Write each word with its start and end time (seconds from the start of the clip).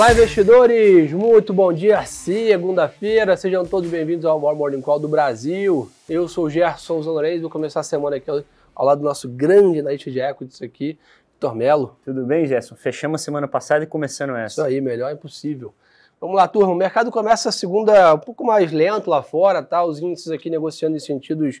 Olá, 0.00 0.12
investidores! 0.12 1.12
Muito 1.12 1.52
bom 1.52 1.70
dia, 1.70 2.02
segunda-feira. 2.06 3.36
Sejam 3.36 3.66
todos 3.66 3.90
bem-vindos 3.90 4.24
ao 4.24 4.40
maior 4.40 4.54
Morning 4.56 4.80
Call 4.80 4.98
do 4.98 5.06
Brasil. 5.06 5.90
Eu 6.08 6.26
sou 6.26 6.46
o 6.46 6.50
Gerson 6.50 7.02
Zanorez, 7.02 7.42
vou 7.42 7.50
começar 7.50 7.80
a 7.80 7.82
semana 7.82 8.16
aqui 8.16 8.30
ao 8.30 8.86
lado 8.86 9.00
do 9.00 9.04
nosso 9.04 9.28
grande 9.28 9.78
analista 9.78 10.10
de 10.10 10.18
equities 10.18 10.62
aqui, 10.62 10.98
Vitor 11.34 11.54
Melo. 11.54 11.98
Tudo 12.02 12.24
bem, 12.24 12.46
Gerson? 12.46 12.76
Fechamos 12.76 13.20
a 13.20 13.24
semana 13.24 13.46
passada 13.46 13.84
e 13.84 13.86
começando 13.86 14.34
essa. 14.36 14.62
Isso 14.62 14.62
aí, 14.62 14.80
melhor 14.80 15.12
impossível. 15.12 15.74
Vamos 16.18 16.34
lá, 16.34 16.48
turma. 16.48 16.72
O 16.72 16.76
mercado 16.76 17.10
começa 17.10 17.50
a 17.50 17.52
segunda 17.52 18.14
um 18.14 18.18
pouco 18.20 18.42
mais 18.42 18.72
lento 18.72 19.10
lá 19.10 19.22
fora, 19.22 19.62
tá? 19.62 19.84
Os 19.84 20.00
índices 20.00 20.32
aqui 20.32 20.48
negociando 20.48 20.96
em 20.96 21.00
sentidos 21.00 21.60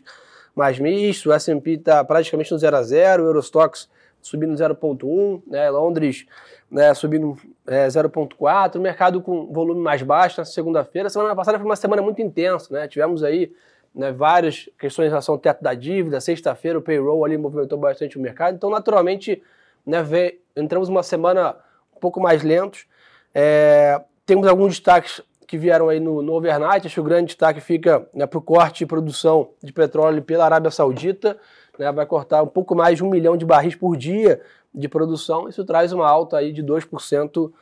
mais 0.56 0.78
mistos. 0.78 1.26
O 1.26 1.32
S&P 1.34 1.72
está 1.72 2.02
praticamente 2.02 2.50
no 2.50 2.58
0 2.58 2.74
a 2.74 2.82
0, 2.82 3.22
o 3.22 3.26
Eurostox 3.26 3.86
subindo 4.22 4.52
0,1, 4.54 5.42
né? 5.46 5.70
Londres 5.70 6.26
né, 6.70 6.94
subindo 6.94 7.36
é, 7.66 7.88
0,4, 7.88 8.76
o 8.76 8.80
mercado 8.80 9.20
com 9.20 9.52
volume 9.52 9.80
mais 9.80 10.02
baixo 10.02 10.40
na 10.40 10.44
segunda-feira. 10.44 11.10
Semana 11.10 11.34
passada 11.34 11.58
foi 11.58 11.66
uma 11.66 11.76
semana 11.76 12.00
muito 12.00 12.22
intensa, 12.22 12.72
né? 12.72 12.86
Tivemos 12.86 13.24
aí 13.24 13.52
né, 13.94 14.12
várias 14.12 14.68
questões 14.78 15.06
em 15.06 15.10
relação 15.10 15.34
ao 15.34 15.38
teto 15.38 15.62
da 15.62 15.74
dívida. 15.74 16.20
Sexta-feira 16.20 16.78
o 16.78 16.82
payroll 16.82 17.24
ali 17.24 17.36
movimentou 17.36 17.76
bastante 17.76 18.16
o 18.16 18.20
mercado. 18.20 18.54
Então, 18.54 18.70
naturalmente, 18.70 19.42
né, 19.84 20.02
vê, 20.02 20.40
entramos 20.56 20.88
uma 20.88 21.02
semana 21.02 21.56
um 21.96 21.98
pouco 21.98 22.20
mais 22.20 22.42
lentos. 22.44 22.86
É, 23.34 24.00
temos 24.24 24.46
alguns 24.46 24.74
destaques 24.74 25.20
que 25.46 25.58
vieram 25.58 25.88
aí 25.88 25.98
no, 25.98 26.22
no 26.22 26.34
overnight. 26.34 26.86
Acho 26.86 26.94
que 26.94 27.00
o 27.00 27.04
grande 27.04 27.26
destaque 27.26 27.60
fica 27.60 28.08
né, 28.14 28.26
para 28.26 28.38
o 28.38 28.42
corte 28.42 28.80
de 28.80 28.86
produção 28.86 29.50
de 29.60 29.72
petróleo 29.72 30.22
pela 30.22 30.44
Arábia 30.44 30.70
Saudita. 30.70 31.36
Né, 31.78 31.90
vai 31.92 32.06
cortar 32.06 32.42
um 32.42 32.46
pouco 32.46 32.74
mais 32.74 32.96
de 32.96 33.04
um 33.04 33.10
milhão 33.10 33.36
de 33.36 33.44
barris 33.44 33.74
por 33.74 33.96
dia 33.96 34.40
de 34.74 34.88
produção, 34.88 35.48
isso 35.48 35.64
traz 35.64 35.92
uma 35.92 36.08
alta 36.08 36.36
aí 36.36 36.52
de 36.52 36.62
2% 36.62 37.52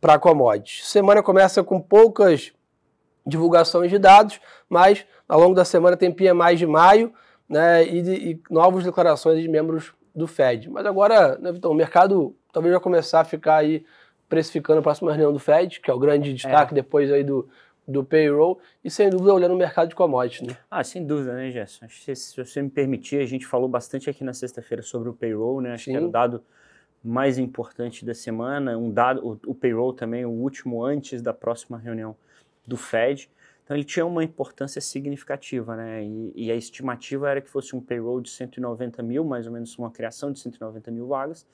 para 0.00 0.14
a 0.14 0.18
commodity. 0.18 0.84
Semana 0.84 1.22
começa 1.22 1.62
com 1.62 1.80
poucas 1.80 2.52
divulgações 3.26 3.90
de 3.90 3.98
dados, 3.98 4.40
mas 4.68 5.04
ao 5.28 5.40
longo 5.40 5.54
da 5.54 5.64
semana 5.64 5.96
tem 5.96 6.12
PMI 6.12 6.56
de 6.56 6.66
maio 6.66 7.12
né, 7.48 7.84
e, 7.84 8.30
e 8.30 8.42
novas 8.50 8.84
declarações 8.84 9.42
de 9.42 9.48
membros 9.48 9.92
do 10.14 10.26
Fed. 10.26 10.70
Mas 10.70 10.86
agora, 10.86 11.36
né, 11.38 11.52
o 11.64 11.74
mercado 11.74 12.34
talvez 12.52 12.72
vai 12.72 12.80
começar 12.80 13.20
a 13.20 13.24
ficar 13.24 13.56
aí 13.56 13.84
precificando 14.28 14.80
a 14.80 14.82
próxima 14.82 15.10
reunião 15.10 15.32
do 15.32 15.38
Fed, 15.38 15.80
que 15.80 15.90
é 15.90 15.94
o 15.94 15.98
grande 15.98 16.32
destaque 16.32 16.72
é. 16.72 16.76
depois 16.76 17.12
aí 17.12 17.22
do, 17.22 17.48
do 17.86 18.02
payroll 18.02 18.58
e, 18.82 18.90
sem 18.90 19.08
dúvida, 19.08 19.32
olhando 19.32 19.54
o 19.54 19.56
mercado 19.56 19.88
de 19.88 19.94
commodities. 19.94 20.48
Né? 20.48 20.56
Ah, 20.70 20.82
sem 20.82 21.06
dúvida, 21.06 21.34
né, 21.34 21.50
Gerson? 21.50 21.86
Que 21.86 22.14
se 22.14 22.36
você 22.36 22.60
me 22.60 22.70
permitir, 22.70 23.20
a 23.20 23.26
gente 23.26 23.46
falou 23.46 23.68
bastante 23.68 24.10
aqui 24.10 24.24
na 24.24 24.32
sexta-feira 24.32 24.82
sobre 24.82 25.08
o 25.08 25.12
payroll, 25.12 25.60
né? 25.60 25.74
Acho 25.74 25.84
Sim. 25.84 25.90
que 25.92 25.96
era 25.96 26.06
o 26.06 26.10
dado 26.10 26.42
mais 27.02 27.38
importante 27.38 28.04
da 28.04 28.14
semana, 28.14 28.76
um 28.76 28.90
dado, 28.90 29.24
o, 29.24 29.50
o, 29.50 29.54
payroll 29.54 29.92
também, 29.92 30.24
o 30.24 30.30
último 30.30 30.84
antes 30.84 31.22
da 31.22 31.32
próxima 31.32 31.78
reunião 31.78 32.16
do 32.66 32.76
Fed. 32.76 33.30
Então 33.62 33.76
ele 33.76 33.84
tinha 33.84 34.04
uma 34.04 34.24
importância 34.24 34.80
significativa, 34.80 35.76
né? 35.76 36.04
E, 36.04 36.32
e, 36.34 36.50
a 36.50 36.56
estimativa 36.56 37.30
era 37.30 37.40
que 37.40 37.48
fosse 37.48 37.76
um 37.76 37.80
payroll 37.80 38.20
de 38.20 38.30
190 38.30 39.02
mil, 39.02 39.24
mais 39.24 39.46
ou 39.46 39.52
menos 39.52 39.78
uma 39.78 39.90
criação 39.90 40.32
de 40.32 40.40
190 40.40 40.90
mil 40.90 41.06
vagas. 41.06 41.46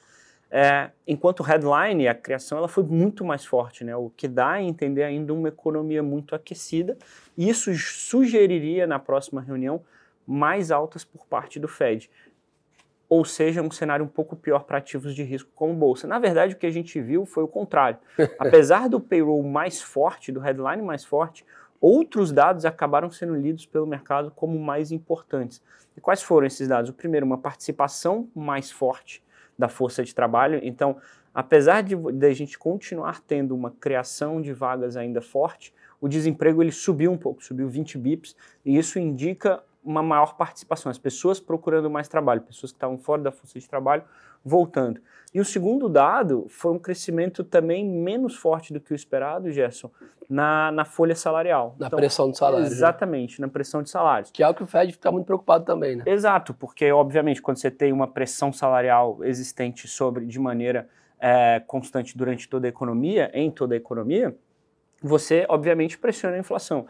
É, 0.54 0.90
enquanto 1.08 1.40
o 1.40 1.42
headline, 1.42 2.06
a 2.06 2.14
criação, 2.14 2.58
ela 2.58 2.68
foi 2.68 2.84
muito 2.84 3.24
mais 3.24 3.42
forte, 3.42 3.84
né? 3.84 3.96
o 3.96 4.10
que 4.10 4.28
dá 4.28 4.50
a 4.50 4.62
entender 4.62 5.02
ainda 5.02 5.32
uma 5.32 5.48
economia 5.48 6.02
muito 6.02 6.34
aquecida. 6.34 6.98
E 7.38 7.48
isso 7.48 7.74
sugeriria 7.74 8.86
na 8.86 8.98
próxima 8.98 9.40
reunião 9.40 9.82
mais 10.26 10.70
altas 10.70 11.06
por 11.06 11.26
parte 11.26 11.58
do 11.58 11.66
Fed. 11.66 12.10
Ou 13.08 13.24
seja, 13.24 13.62
um 13.62 13.70
cenário 13.70 14.04
um 14.04 14.08
pouco 14.08 14.36
pior 14.36 14.64
para 14.64 14.76
ativos 14.76 15.14
de 15.14 15.22
risco 15.22 15.50
como 15.54 15.72
bolsa. 15.72 16.06
Na 16.06 16.18
verdade, 16.18 16.54
o 16.54 16.58
que 16.58 16.66
a 16.66 16.70
gente 16.70 17.00
viu 17.00 17.24
foi 17.24 17.42
o 17.42 17.48
contrário. 17.48 17.96
Apesar 18.38 18.90
do 18.90 19.00
payroll 19.00 19.42
mais 19.42 19.80
forte, 19.80 20.30
do 20.30 20.40
headline 20.40 20.82
mais 20.82 21.02
forte, 21.02 21.46
outros 21.80 22.30
dados 22.30 22.66
acabaram 22.66 23.10
sendo 23.10 23.34
lidos 23.34 23.64
pelo 23.64 23.86
mercado 23.86 24.30
como 24.30 24.58
mais 24.58 24.92
importantes. 24.92 25.62
E 25.96 26.00
quais 26.00 26.22
foram 26.22 26.46
esses 26.46 26.68
dados? 26.68 26.90
O 26.90 26.94
primeiro, 26.94 27.24
uma 27.24 27.38
participação 27.38 28.28
mais 28.34 28.70
forte 28.70 29.22
da 29.58 29.68
força 29.68 30.04
de 30.04 30.14
trabalho. 30.14 30.60
Então, 30.62 30.96
apesar 31.34 31.82
de, 31.82 31.94
de 31.94 32.26
a 32.26 32.34
gente 32.34 32.58
continuar 32.58 33.20
tendo 33.20 33.54
uma 33.54 33.70
criação 33.70 34.40
de 34.40 34.52
vagas 34.52 34.96
ainda 34.96 35.20
forte, 35.20 35.72
o 36.00 36.08
desemprego 36.08 36.62
ele 36.62 36.72
subiu 36.72 37.12
um 37.12 37.16
pouco, 37.16 37.44
subiu 37.44 37.68
20 37.68 37.96
bips, 37.98 38.36
e 38.64 38.76
isso 38.76 38.98
indica 38.98 39.62
uma 39.84 40.02
maior 40.02 40.36
participação, 40.36 40.90
as 40.90 40.98
pessoas 40.98 41.40
procurando 41.40 41.90
mais 41.90 42.08
trabalho, 42.08 42.40
pessoas 42.40 42.72
que 42.72 42.76
estavam 42.76 42.98
fora 42.98 43.22
da 43.22 43.32
força 43.32 43.58
de 43.58 43.68
trabalho 43.68 44.04
voltando. 44.44 45.00
E 45.34 45.40
o 45.40 45.44
segundo 45.44 45.88
dado 45.88 46.46
foi 46.48 46.72
um 46.72 46.78
crescimento 46.78 47.42
também 47.42 47.88
menos 47.88 48.36
forte 48.36 48.72
do 48.72 48.80
que 48.80 48.92
o 48.92 48.94
esperado, 48.94 49.50
Gerson, 49.50 49.90
na, 50.28 50.70
na 50.70 50.84
folha 50.84 51.14
salarial. 51.14 51.74
Na 51.78 51.86
então, 51.86 51.96
pressão 51.96 52.30
de 52.30 52.36
salários. 52.36 52.68
Né? 52.68 52.76
Exatamente, 52.76 53.40
né? 53.40 53.46
na 53.46 53.52
pressão 53.52 53.82
de 53.82 53.88
salários. 53.88 54.30
Que 54.30 54.42
é 54.42 54.48
o 54.48 54.54
que 54.54 54.62
o 54.62 54.66
Fed 54.66 54.92
fica 54.92 55.10
muito 55.10 55.24
preocupado 55.24 55.64
também, 55.64 55.96
né? 55.96 56.04
Exato, 56.06 56.52
porque 56.52 56.90
obviamente 56.92 57.40
quando 57.40 57.56
você 57.56 57.70
tem 57.70 57.92
uma 57.92 58.06
pressão 58.06 58.52
salarial 58.52 59.18
existente 59.22 59.88
sobre 59.88 60.26
de 60.26 60.38
maneira 60.38 60.88
é, 61.18 61.62
constante 61.66 62.16
durante 62.16 62.48
toda 62.48 62.66
a 62.66 62.70
economia, 62.70 63.30
em 63.32 63.50
toda 63.50 63.74
a 63.74 63.76
economia, 63.76 64.36
você 65.02 65.46
obviamente 65.48 65.96
pressiona 65.98 66.36
a 66.36 66.38
inflação. 66.38 66.86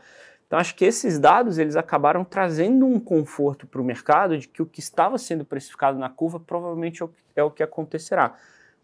Então 0.52 0.60
acho 0.60 0.74
que 0.74 0.84
esses 0.84 1.18
dados 1.18 1.56
eles 1.56 1.76
acabaram 1.76 2.26
trazendo 2.26 2.84
um 2.84 3.00
conforto 3.00 3.66
para 3.66 3.80
o 3.80 3.84
mercado 3.84 4.36
de 4.36 4.46
que 4.46 4.60
o 4.60 4.66
que 4.66 4.80
estava 4.80 5.16
sendo 5.16 5.46
precificado 5.46 5.98
na 5.98 6.10
curva 6.10 6.38
provavelmente 6.38 7.02
é 7.34 7.42
o 7.42 7.50
que, 7.50 7.62
é 7.62 7.64
acontecerá. 7.64 8.34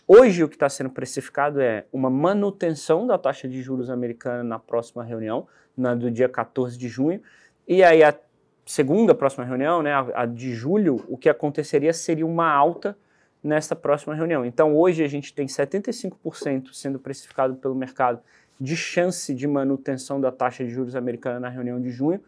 Hoje 0.06 0.42
o 0.42 0.48
que 0.48 0.56
está 0.56 0.66
sendo 0.70 0.88
precificado 0.88 1.60
é 1.60 1.84
uma 1.92 2.08
manutenção 2.08 3.06
da 3.06 3.18
taxa 3.18 3.46
de 3.46 3.60
juros 3.60 3.90
americana 3.90 4.42
na 4.42 4.58
próxima 4.58 5.04
reunião, 5.04 5.46
na 5.76 5.94
do 5.94 6.10
dia 6.10 6.26
14 6.26 6.78
de 6.78 6.88
junho, 6.88 7.20
e 7.66 7.84
aí 7.84 8.02
a 8.02 8.18
segunda 8.64 9.14
próxima 9.14 9.44
reunião, 9.44 9.82
né, 9.82 9.92
a, 9.92 10.22
a 10.22 10.24
de 10.24 10.54
julho, 10.54 11.04
o 11.06 11.18
que 11.18 11.28
aconteceria 11.28 11.92
seria 11.92 12.24
uma 12.24 12.50
alta 12.50 12.96
nesta 13.42 13.76
próxima 13.76 14.14
reunião. 14.14 14.42
Então 14.42 14.74
hoje 14.74 15.04
a 15.04 15.08
gente 15.08 15.34
tem 15.34 15.46
75% 15.46 16.72
sendo 16.72 16.98
precificado 16.98 17.56
pelo 17.56 17.74
mercado 17.74 18.20
de 18.60 18.76
chance 18.76 19.34
de 19.34 19.46
manutenção 19.46 20.20
da 20.20 20.32
taxa 20.32 20.64
de 20.64 20.70
juros 20.70 20.96
americana 20.96 21.38
na 21.38 21.48
reunião 21.48 21.80
de 21.80 21.90
junho 21.90 22.20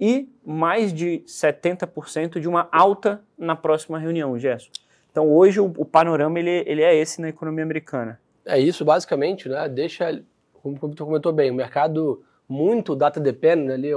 e 0.00 0.28
mais 0.44 0.92
de 0.92 1.22
70% 1.26 2.40
de 2.40 2.48
uma 2.48 2.68
alta 2.72 3.22
na 3.38 3.54
próxima 3.54 3.98
reunião, 3.98 4.38
Gerson. 4.38 4.70
Então 5.10 5.30
hoje 5.30 5.60
o, 5.60 5.66
o, 5.76 5.84
panorama 5.84 6.38
ele, 6.38 6.64
ele 6.66 6.82
é 6.82 6.94
esse 6.94 7.20
na 7.20 7.28
economia 7.28 7.62
americana. 7.62 8.18
É 8.44 8.58
isso 8.58 8.84
basicamente, 8.84 9.48
né? 9.48 9.68
Deixa, 9.68 10.22
como 10.62 10.76
o 10.80 10.88
Vitor 10.88 11.06
comentou 11.06 11.32
bem, 11.32 11.50
o 11.50 11.54
mercado 11.54 12.22
muito 12.48 12.96
data 12.96 13.20
dependent 13.20 13.70
ali, 13.70 13.90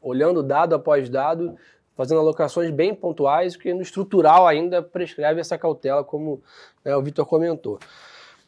olhando 0.00 0.42
dado 0.42 0.74
após 0.74 1.08
dado, 1.08 1.56
fazendo 1.96 2.20
alocações 2.20 2.70
bem 2.70 2.94
pontuais, 2.94 3.56
que 3.56 3.72
no 3.72 3.82
estrutural 3.82 4.46
ainda 4.46 4.82
prescreve 4.82 5.40
essa 5.40 5.56
cautela, 5.56 6.02
como 6.02 6.42
né, 6.84 6.94
o 6.96 7.02
Vitor 7.02 7.24
comentou. 7.24 7.78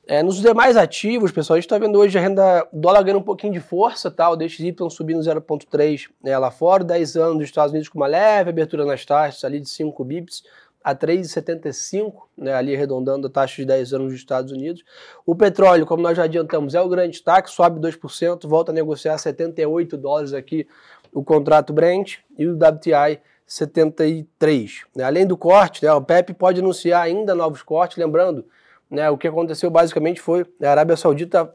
É, 0.06 0.22
nos 0.22 0.37
demais 0.37 0.76
ativos, 0.76 1.32
pessoal, 1.32 1.54
a 1.54 1.59
gente 1.59 1.65
está 1.65 1.78
vendo 1.78 1.98
hoje 1.98 2.19
a 2.19 2.20
renda 2.20 2.69
dólar 2.70 3.03
ganhando 3.03 3.20
um 3.20 3.25
pouquinho 3.25 3.54
de 3.54 3.60
força, 3.60 4.10
tá? 4.10 4.28
o 4.28 4.37
DXY 4.37 4.75
subindo 4.91 5.20
0,3 5.20 6.10
né, 6.22 6.37
lá 6.37 6.50
fora, 6.50 6.84
10 6.84 7.16
anos 7.16 7.38
dos 7.38 7.44
Estados 7.47 7.72
Unidos 7.72 7.88
com 7.88 7.98
uma 7.98 8.06
leve 8.06 8.50
abertura 8.50 8.84
nas 8.84 9.03
taxas 9.06 9.43
ali 9.44 9.60
de 9.60 9.69
5 9.70 10.04
bips 10.04 10.44
a 10.82 10.94
3,75, 10.94 12.12
né, 12.37 12.53
ali 12.53 12.76
arredondando 12.76 13.28
a 13.28 13.31
taxa 13.31 13.56
de 13.56 13.64
10 13.64 13.94
anos 13.94 14.12
dos 14.12 14.20
Estados 14.20 14.53
Unidos. 14.53 14.84
O 15.25 15.34
petróleo, 15.34 15.87
como 15.87 16.03
nós 16.03 16.14
já 16.14 16.25
adiantamos, 16.25 16.75
é 16.75 16.81
o 16.82 16.88
grande 16.88 17.12
destaque, 17.12 17.50
sobe 17.50 17.81
2%, 17.81 18.47
volta 18.47 18.72
a 18.72 18.75
negociar 18.75 19.16
78 19.16 19.97
dólares 19.97 20.34
aqui 20.34 20.69
o 21.14 21.25
contrato 21.25 21.72
Brent 21.72 22.16
e 22.37 22.47
o 22.47 22.54
WTI 22.54 23.20
73. 23.47 24.82
Né? 24.94 25.04
Além 25.04 25.26
do 25.26 25.38
corte, 25.38 25.82
né, 25.82 25.91
o 25.94 26.03
PEP 26.03 26.34
pode 26.34 26.60
anunciar 26.60 27.02
ainda 27.02 27.34
novos 27.34 27.62
cortes, 27.62 27.96
lembrando 27.96 28.44
né, 28.90 29.10
o 29.10 29.19
que 29.19 29.28
aconteceu 29.28 29.70
basicamente 29.70 30.20
foi 30.20 30.46
a 30.62 30.70
Arábia 30.70 30.96
Saudita, 30.96 31.54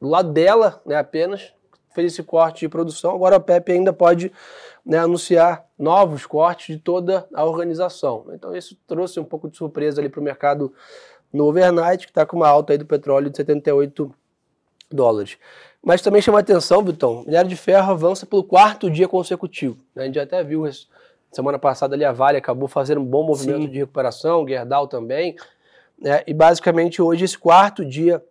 do 0.00 0.08
lado 0.08 0.32
dela 0.32 0.80
né, 0.86 0.96
apenas, 0.96 1.52
fez 1.94 2.12
esse 2.12 2.22
corte 2.22 2.60
de 2.60 2.68
produção. 2.68 3.14
Agora 3.14 3.36
a 3.36 3.40
PEP 3.40 3.72
ainda 3.72 3.92
pode 3.92 4.32
né, 4.84 4.98
anunciar 4.98 5.66
novos 5.78 6.26
cortes 6.26 6.76
de 6.76 6.82
toda 6.82 7.26
a 7.34 7.44
organização. 7.44 8.26
Então 8.32 8.56
isso 8.56 8.76
trouxe 8.86 9.20
um 9.20 9.24
pouco 9.24 9.48
de 9.48 9.56
surpresa 9.56 10.00
ali 10.00 10.08
para 10.08 10.20
o 10.20 10.22
mercado 10.22 10.72
no 11.32 11.46
overnight, 11.46 12.06
que 12.06 12.10
está 12.10 12.26
com 12.26 12.36
uma 12.36 12.48
alta 12.48 12.72
aí 12.72 12.78
do 12.78 12.86
petróleo 12.86 13.30
de 13.30 13.36
78 13.36 14.12
dólares. 14.90 15.38
Mas 15.82 16.02
também 16.02 16.22
chama 16.22 16.38
atenção, 16.38 16.84
Vitão, 16.84 17.24
minério 17.24 17.48
de 17.48 17.56
ferro 17.56 17.90
avança 17.90 18.26
pelo 18.26 18.44
quarto 18.44 18.90
dia 18.90 19.08
consecutivo. 19.08 19.78
Né? 19.94 20.04
A 20.04 20.06
gente 20.06 20.18
até 20.18 20.42
viu 20.44 20.64
semana 21.32 21.58
passada 21.58 21.94
ali 21.94 22.04
a 22.04 22.12
Vale 22.12 22.36
acabou 22.36 22.68
fazendo 22.68 23.00
um 23.00 23.04
bom 23.04 23.24
movimento 23.24 23.62
Sim. 23.62 23.70
de 23.70 23.78
recuperação, 23.78 24.46
Gerdau 24.46 24.86
também. 24.86 25.34
Né? 26.02 26.22
E 26.26 26.34
basicamente 26.34 27.00
hoje 27.00 27.24
esse 27.24 27.38
quarto 27.38 27.84
dia 27.84 28.22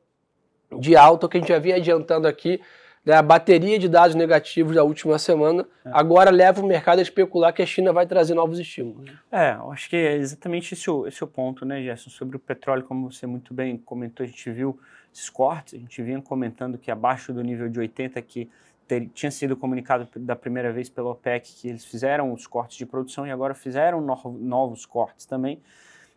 de 0.78 0.96
alta, 0.96 1.28
que 1.28 1.38
a 1.38 1.40
gente 1.40 1.50
já 1.50 1.60
vinha 1.60 1.78
adiantando 1.78 2.28
aqui, 2.28 2.62
né, 3.06 3.16
a 3.16 3.22
bateria 3.22 3.80
de 3.80 3.90
dados 3.90 4.16
negativos 4.16 4.76
da 4.76 4.84
última 4.84 5.18
semana 5.18 5.66
é. 5.84 5.90
agora 5.92 6.30
leva 6.30 6.62
o 6.62 6.66
mercado 6.66 7.00
a 7.00 7.02
especular 7.02 7.52
que 7.52 7.62
a 7.62 7.66
China 7.66 7.92
vai 7.92 8.06
trazer 8.06 8.36
novos 8.36 8.60
estímulos. 8.60 9.12
É, 9.32 9.54
eu 9.54 9.72
acho 9.72 9.90
que 9.90 9.96
é 9.96 10.16
exatamente 10.18 10.74
esse 10.74 10.90
o, 10.90 11.08
esse 11.08 11.24
o 11.24 11.28
ponto, 11.28 11.66
né, 11.66 11.82
Gerson? 11.82 12.10
Sobre 12.10 12.36
o 12.36 12.40
petróleo, 12.40 12.84
como 12.84 13.12
você 13.12 13.26
muito 13.26 13.54
bem 13.54 13.78
comentou, 13.78 14.24
a 14.24 14.28
gente 14.28 14.52
viu 14.52 14.80
esses 15.14 15.30
cortes, 15.30 15.74
a 15.74 15.78
gente 15.78 16.02
vinha 16.04 16.22
comentando 16.22 16.78
que 16.78 16.92
abaixo 16.92 17.34
do 17.34 17.42
nível 17.42 17.68
de 17.70 17.80
80 17.80 18.22
que 18.22 18.50
ter, 18.88 19.08
tinha 19.14 19.32
sido 19.32 19.58
comunicado 19.58 20.08
da 20.18 20.36
primeira 20.36 20.72
vez 20.72 20.90
pela 20.90 21.10
OPEC 21.10 21.54
que 21.54 21.70
eles 21.70 21.84
fizeram 21.84 22.32
os 22.32 22.46
cortes 22.46 22.78
de 22.78 22.86
produção 22.86 23.26
e 23.26 23.32
agora 23.32 23.54
fizeram 23.54 24.00
no, 24.00 24.16
novos 24.40 24.86
cortes 24.86 25.26
também. 25.26 25.60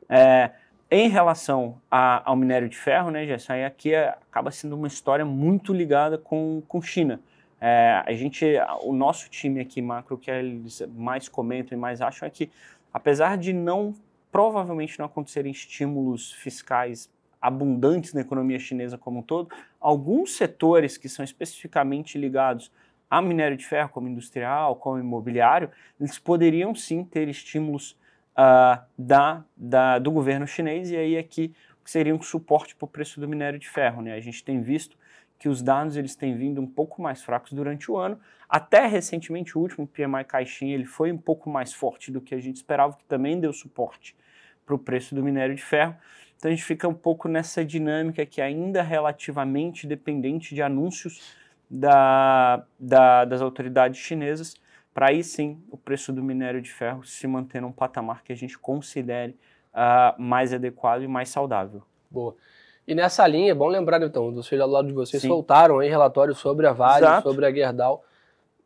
É, 0.08 0.50
em 0.94 1.08
relação 1.08 1.80
a, 1.90 2.22
ao 2.30 2.36
minério 2.36 2.68
de 2.68 2.76
ferro, 2.76 3.10
né, 3.10 3.26
Gerson, 3.26 3.54
aqui 3.66 3.92
é, 3.92 4.10
acaba 4.10 4.52
sendo 4.52 4.76
uma 4.76 4.86
história 4.86 5.24
muito 5.24 5.72
ligada 5.72 6.16
com, 6.16 6.62
com 6.68 6.80
China. 6.80 7.20
É, 7.60 8.00
a 8.06 8.12
gente, 8.12 8.46
o 8.82 8.92
nosso 8.92 9.28
time 9.28 9.58
aqui 9.58 9.82
macro, 9.82 10.16
que 10.16 10.30
eles 10.30 10.82
mais 10.94 11.28
comentam 11.28 11.76
e 11.76 11.80
mais 11.80 12.00
acham 12.00 12.28
é 12.28 12.30
que, 12.30 12.48
apesar 12.92 13.36
de 13.36 13.52
não, 13.52 13.92
provavelmente 14.30 14.96
não 14.96 15.06
acontecerem 15.06 15.50
estímulos 15.50 16.30
fiscais 16.30 17.10
abundantes 17.42 18.14
na 18.14 18.20
economia 18.20 18.60
chinesa 18.60 18.96
como 18.96 19.18
um 19.18 19.22
todo, 19.22 19.48
alguns 19.80 20.36
setores 20.36 20.96
que 20.96 21.08
são 21.08 21.24
especificamente 21.24 22.16
ligados 22.16 22.70
a 23.10 23.20
minério 23.20 23.56
de 23.56 23.66
ferro, 23.66 23.88
como 23.88 24.08
industrial, 24.08 24.76
como 24.76 24.98
imobiliário, 24.98 25.70
eles 26.00 26.20
poderiam 26.20 26.72
sim 26.72 27.04
ter 27.04 27.28
estímulos 27.28 27.96
uh, 28.38 28.82
da, 28.98 29.44
da, 29.56 29.98
do 29.98 30.10
governo 30.10 30.46
chinês, 30.46 30.90
e 30.90 30.96
aí 30.96 31.18
aqui 31.18 31.54
seria 31.84 32.14
um 32.14 32.22
suporte 32.22 32.74
para 32.74 32.84
o 32.84 32.88
preço 32.88 33.20
do 33.20 33.28
minério 33.28 33.58
de 33.58 33.68
ferro. 33.68 34.02
Né? 34.02 34.14
A 34.14 34.20
gente 34.20 34.42
tem 34.42 34.60
visto 34.60 34.96
que 35.38 35.48
os 35.48 35.62
dados 35.62 35.96
eles 35.96 36.16
têm 36.16 36.36
vindo 36.36 36.60
um 36.60 36.66
pouco 36.66 37.02
mais 37.02 37.22
fracos 37.22 37.52
durante 37.52 37.90
o 37.90 37.96
ano. 37.96 38.18
Até 38.48 38.86
recentemente, 38.86 39.58
o 39.58 39.60
último 39.60 39.86
PMI 39.86 40.24
caixinha 40.24 40.74
ele 40.74 40.86
foi 40.86 41.12
um 41.12 41.18
pouco 41.18 41.50
mais 41.50 41.72
forte 41.72 42.10
do 42.10 42.20
que 42.20 42.34
a 42.34 42.40
gente 42.40 42.56
esperava, 42.56 42.96
que 42.96 43.04
também 43.04 43.38
deu 43.38 43.52
suporte 43.52 44.16
para 44.64 44.74
o 44.74 44.78
preço 44.78 45.14
do 45.14 45.22
minério 45.22 45.54
de 45.54 45.62
ferro. 45.62 45.94
Então 46.36 46.50
a 46.50 46.54
gente 46.54 46.64
fica 46.64 46.88
um 46.88 46.94
pouco 46.94 47.28
nessa 47.28 47.64
dinâmica 47.64 48.24
que 48.24 48.40
ainda 48.40 48.80
é 48.80 48.82
relativamente 48.82 49.86
dependente 49.86 50.54
de 50.54 50.62
anúncios 50.62 51.34
da, 51.70 52.64
da, 52.78 53.24
das 53.24 53.40
autoridades 53.40 53.98
chinesas, 54.00 54.54
para 54.94 55.10
aí 55.10 55.24
sim 55.24 55.60
o 55.68 55.76
preço 55.76 56.12
do 56.12 56.22
minério 56.22 56.62
de 56.62 56.72
ferro 56.72 57.04
se 57.04 57.26
manter 57.26 57.60
num 57.60 57.72
patamar 57.72 58.22
que 58.22 58.32
a 58.32 58.36
gente 58.36 58.56
considere 58.56 59.36
uh, 59.74 60.22
mais 60.22 60.54
adequado 60.54 61.02
e 61.02 61.08
mais 61.08 61.28
saudável. 61.28 61.82
Boa. 62.08 62.36
E 62.86 62.94
nessa 62.94 63.26
linha, 63.26 63.50
é 63.50 63.54
bom 63.54 63.66
lembrar, 63.66 64.00
então, 64.02 64.32
vocês 64.32 64.60
do 64.60 64.66
lado 64.66 64.86
de 64.86 64.94
vocês 64.94 65.20
sim. 65.20 65.28
soltaram 65.28 65.80
aí 65.80 65.88
relatórios 65.88 66.38
sobre 66.38 66.66
a 66.66 66.72
Vale, 66.72 67.04
Exato. 67.04 67.28
sobre 67.28 67.46
a 67.46 67.52
Gerdau, 67.52 68.04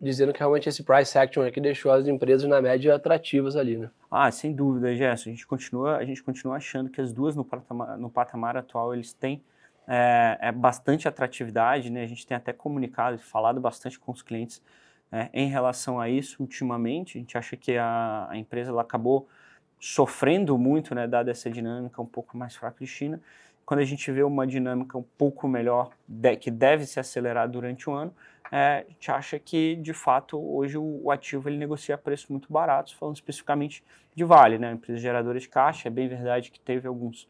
dizendo 0.00 0.32
que 0.32 0.40
realmente 0.40 0.68
esse 0.68 0.82
price 0.82 1.16
action 1.16 1.44
aqui 1.44 1.60
deixou 1.60 1.92
as 1.92 2.06
empresas 2.06 2.48
na 2.48 2.60
média 2.60 2.94
atrativas 2.94 3.56
ali, 3.56 3.78
né? 3.78 3.90
Ah, 4.10 4.30
sem 4.30 4.52
dúvida, 4.52 4.94
Gerson. 4.94 5.30
A 5.30 5.32
gente 5.32 5.46
continua, 5.46 5.96
a 5.96 6.04
gente 6.04 6.22
continua 6.22 6.56
achando 6.56 6.90
que 6.90 7.00
as 7.00 7.12
duas 7.12 7.36
no 7.36 7.44
patamar, 7.44 7.96
no 7.96 8.10
patamar 8.10 8.56
atual 8.56 8.92
eles 8.92 9.12
têm 9.12 9.42
é, 9.86 10.36
é 10.40 10.52
bastante 10.52 11.06
atratividade, 11.06 11.88
né? 11.88 12.02
A 12.02 12.06
gente 12.06 12.26
tem 12.26 12.36
até 12.36 12.52
comunicado, 12.52 13.18
falado 13.18 13.60
bastante 13.60 13.98
com 13.98 14.12
os 14.12 14.20
clientes 14.20 14.60
é, 15.10 15.28
em 15.32 15.48
relação 15.48 16.00
a 16.00 16.08
isso 16.08 16.42
ultimamente. 16.42 17.18
A 17.18 17.20
gente 17.20 17.36
acha 17.36 17.56
que 17.56 17.76
a, 17.76 18.26
a 18.28 18.36
empresa 18.36 18.70
ela 18.70 18.82
acabou 18.82 19.28
sofrendo 19.80 20.58
muito, 20.58 20.94
né, 20.94 21.06
dada 21.06 21.30
essa 21.30 21.50
dinâmica 21.50 22.00
um 22.02 22.06
pouco 22.06 22.36
mais 22.36 22.56
fraca 22.56 22.78
de 22.84 22.86
China. 22.86 23.20
Quando 23.64 23.80
a 23.80 23.84
gente 23.84 24.10
vê 24.10 24.22
uma 24.22 24.46
dinâmica 24.46 24.96
um 24.96 25.04
pouco 25.16 25.46
melhor, 25.46 25.90
de, 26.06 26.36
que 26.36 26.50
deve 26.50 26.86
se 26.86 26.98
acelerar 26.98 27.48
durante 27.48 27.88
o 27.88 27.92
ano, 27.92 28.14
é, 28.50 28.84
a 28.86 28.90
gente 28.90 29.10
acha 29.10 29.38
que, 29.38 29.76
de 29.76 29.92
fato, 29.92 30.38
hoje 30.38 30.78
o, 30.78 31.02
o, 31.04 31.10
ativo 31.10 31.48
ele 31.48 31.58
negocia 31.58 31.98
preços 31.98 32.28
muito 32.28 32.50
baratos, 32.50 32.94
falando 32.94 33.16
especificamente 33.16 33.84
de 34.14 34.24
Vale, 34.24 34.58
né, 34.58 34.72
empresa 34.72 34.98
geradora 34.98 35.38
de 35.38 35.48
caixa. 35.48 35.88
É 35.88 35.90
bem 35.90 36.08
verdade 36.08 36.50
que 36.50 36.58
teve 36.58 36.88
alguns 36.88 37.28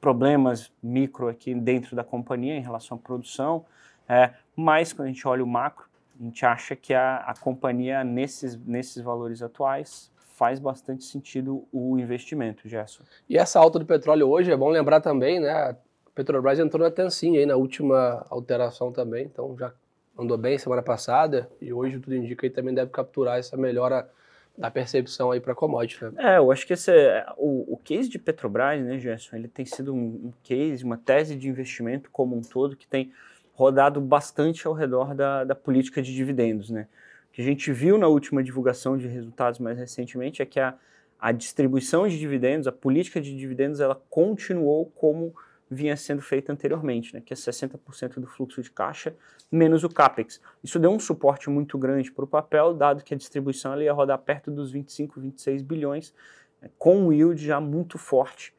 problemas 0.00 0.72
micro 0.82 1.28
aqui 1.28 1.54
dentro 1.54 1.94
da 1.96 2.04
companhia 2.04 2.56
em 2.56 2.60
relação 2.60 2.98
à 2.98 3.00
produção, 3.00 3.64
é, 4.08 4.34
mas 4.54 4.92
quando 4.92 5.06
a 5.06 5.12
gente 5.12 5.26
olha 5.26 5.42
o 5.42 5.46
macro, 5.46 5.85
a 6.18 6.24
gente 6.24 6.44
acha 6.46 6.74
que 6.74 6.94
a, 6.94 7.16
a 7.18 7.34
companhia, 7.38 8.02
nesses, 8.02 8.56
nesses 8.64 9.02
valores 9.02 9.42
atuais, 9.42 10.10
faz 10.36 10.58
bastante 10.58 11.04
sentido 11.04 11.66
o 11.72 11.98
investimento, 11.98 12.68
Gerson. 12.68 13.02
E 13.28 13.38
essa 13.38 13.58
alta 13.58 13.78
do 13.78 13.86
petróleo 13.86 14.28
hoje, 14.28 14.52
é 14.52 14.56
bom 14.56 14.68
lembrar 14.68 15.00
também, 15.00 15.40
né? 15.40 15.50
A 15.50 15.76
Petrobras 16.14 16.58
entrou 16.58 16.82
na 16.82 16.90
Tensin 16.90 17.36
aí 17.36 17.46
na 17.46 17.56
última 17.56 18.24
alteração 18.30 18.92
também, 18.92 19.24
então 19.24 19.56
já 19.58 19.72
andou 20.18 20.38
bem 20.38 20.58
semana 20.58 20.82
passada 20.82 21.48
e 21.60 21.72
hoje 21.72 21.98
tudo 21.98 22.16
indica 22.16 22.48
que 22.48 22.54
também 22.54 22.74
deve 22.74 22.90
capturar 22.90 23.38
essa 23.38 23.56
melhora 23.56 24.08
da 24.56 24.70
percepção 24.70 25.30
aí 25.30 25.40
para 25.40 25.54
commodity. 25.54 26.04
Né? 26.06 26.12
É, 26.34 26.38
eu 26.38 26.50
acho 26.50 26.66
que 26.66 26.72
esse 26.72 26.90
é, 26.90 27.26
o, 27.36 27.74
o 27.74 27.76
case 27.76 28.08
de 28.08 28.18
Petrobras, 28.18 28.82
né, 28.82 28.98
Gerson, 28.98 29.36
ele 29.36 29.48
tem 29.48 29.66
sido 29.66 29.94
um, 29.94 30.28
um 30.28 30.32
case, 30.42 30.82
uma 30.84 30.96
tese 30.96 31.36
de 31.36 31.48
investimento 31.48 32.10
como 32.10 32.34
um 32.34 32.40
todo 32.40 32.76
que 32.76 32.86
tem 32.86 33.12
rodado 33.56 34.02
bastante 34.02 34.66
ao 34.66 34.74
redor 34.74 35.14
da, 35.14 35.42
da 35.42 35.54
política 35.54 36.02
de 36.02 36.14
dividendos. 36.14 36.68
Né? 36.68 36.86
O 37.30 37.32
que 37.32 37.40
a 37.40 37.44
gente 37.44 37.72
viu 37.72 37.96
na 37.96 38.06
última 38.06 38.42
divulgação 38.44 38.98
de 38.98 39.08
resultados 39.08 39.58
mais 39.58 39.78
recentemente 39.78 40.42
é 40.42 40.46
que 40.46 40.60
a, 40.60 40.74
a 41.18 41.32
distribuição 41.32 42.06
de 42.06 42.18
dividendos, 42.18 42.66
a 42.66 42.72
política 42.72 43.18
de 43.18 43.34
dividendos, 43.34 43.80
ela 43.80 43.94
continuou 44.10 44.92
como 44.94 45.34
vinha 45.70 45.96
sendo 45.96 46.20
feita 46.20 46.52
anteriormente, 46.52 47.14
né, 47.14 47.22
que 47.24 47.32
é 47.32 47.36
60% 47.36 48.20
do 48.20 48.26
fluxo 48.26 48.62
de 48.62 48.70
caixa 48.70 49.16
menos 49.50 49.82
o 49.82 49.88
CAPEX. 49.88 50.40
Isso 50.62 50.78
deu 50.78 50.90
um 50.90 51.00
suporte 51.00 51.48
muito 51.48 51.78
grande 51.78 52.12
para 52.12 52.24
o 52.24 52.28
papel, 52.28 52.74
dado 52.74 53.02
que 53.02 53.14
a 53.14 53.16
distribuição 53.16 53.80
ia 53.80 53.92
rodar 53.92 54.18
perto 54.18 54.50
dos 54.50 54.70
25, 54.70 55.18
26 55.18 55.62
bilhões, 55.62 56.14
né, 56.60 56.68
com 56.78 57.06
um 57.06 57.12
yield 57.12 57.42
já 57.42 57.58
muito 57.58 57.96
forte 57.96 58.54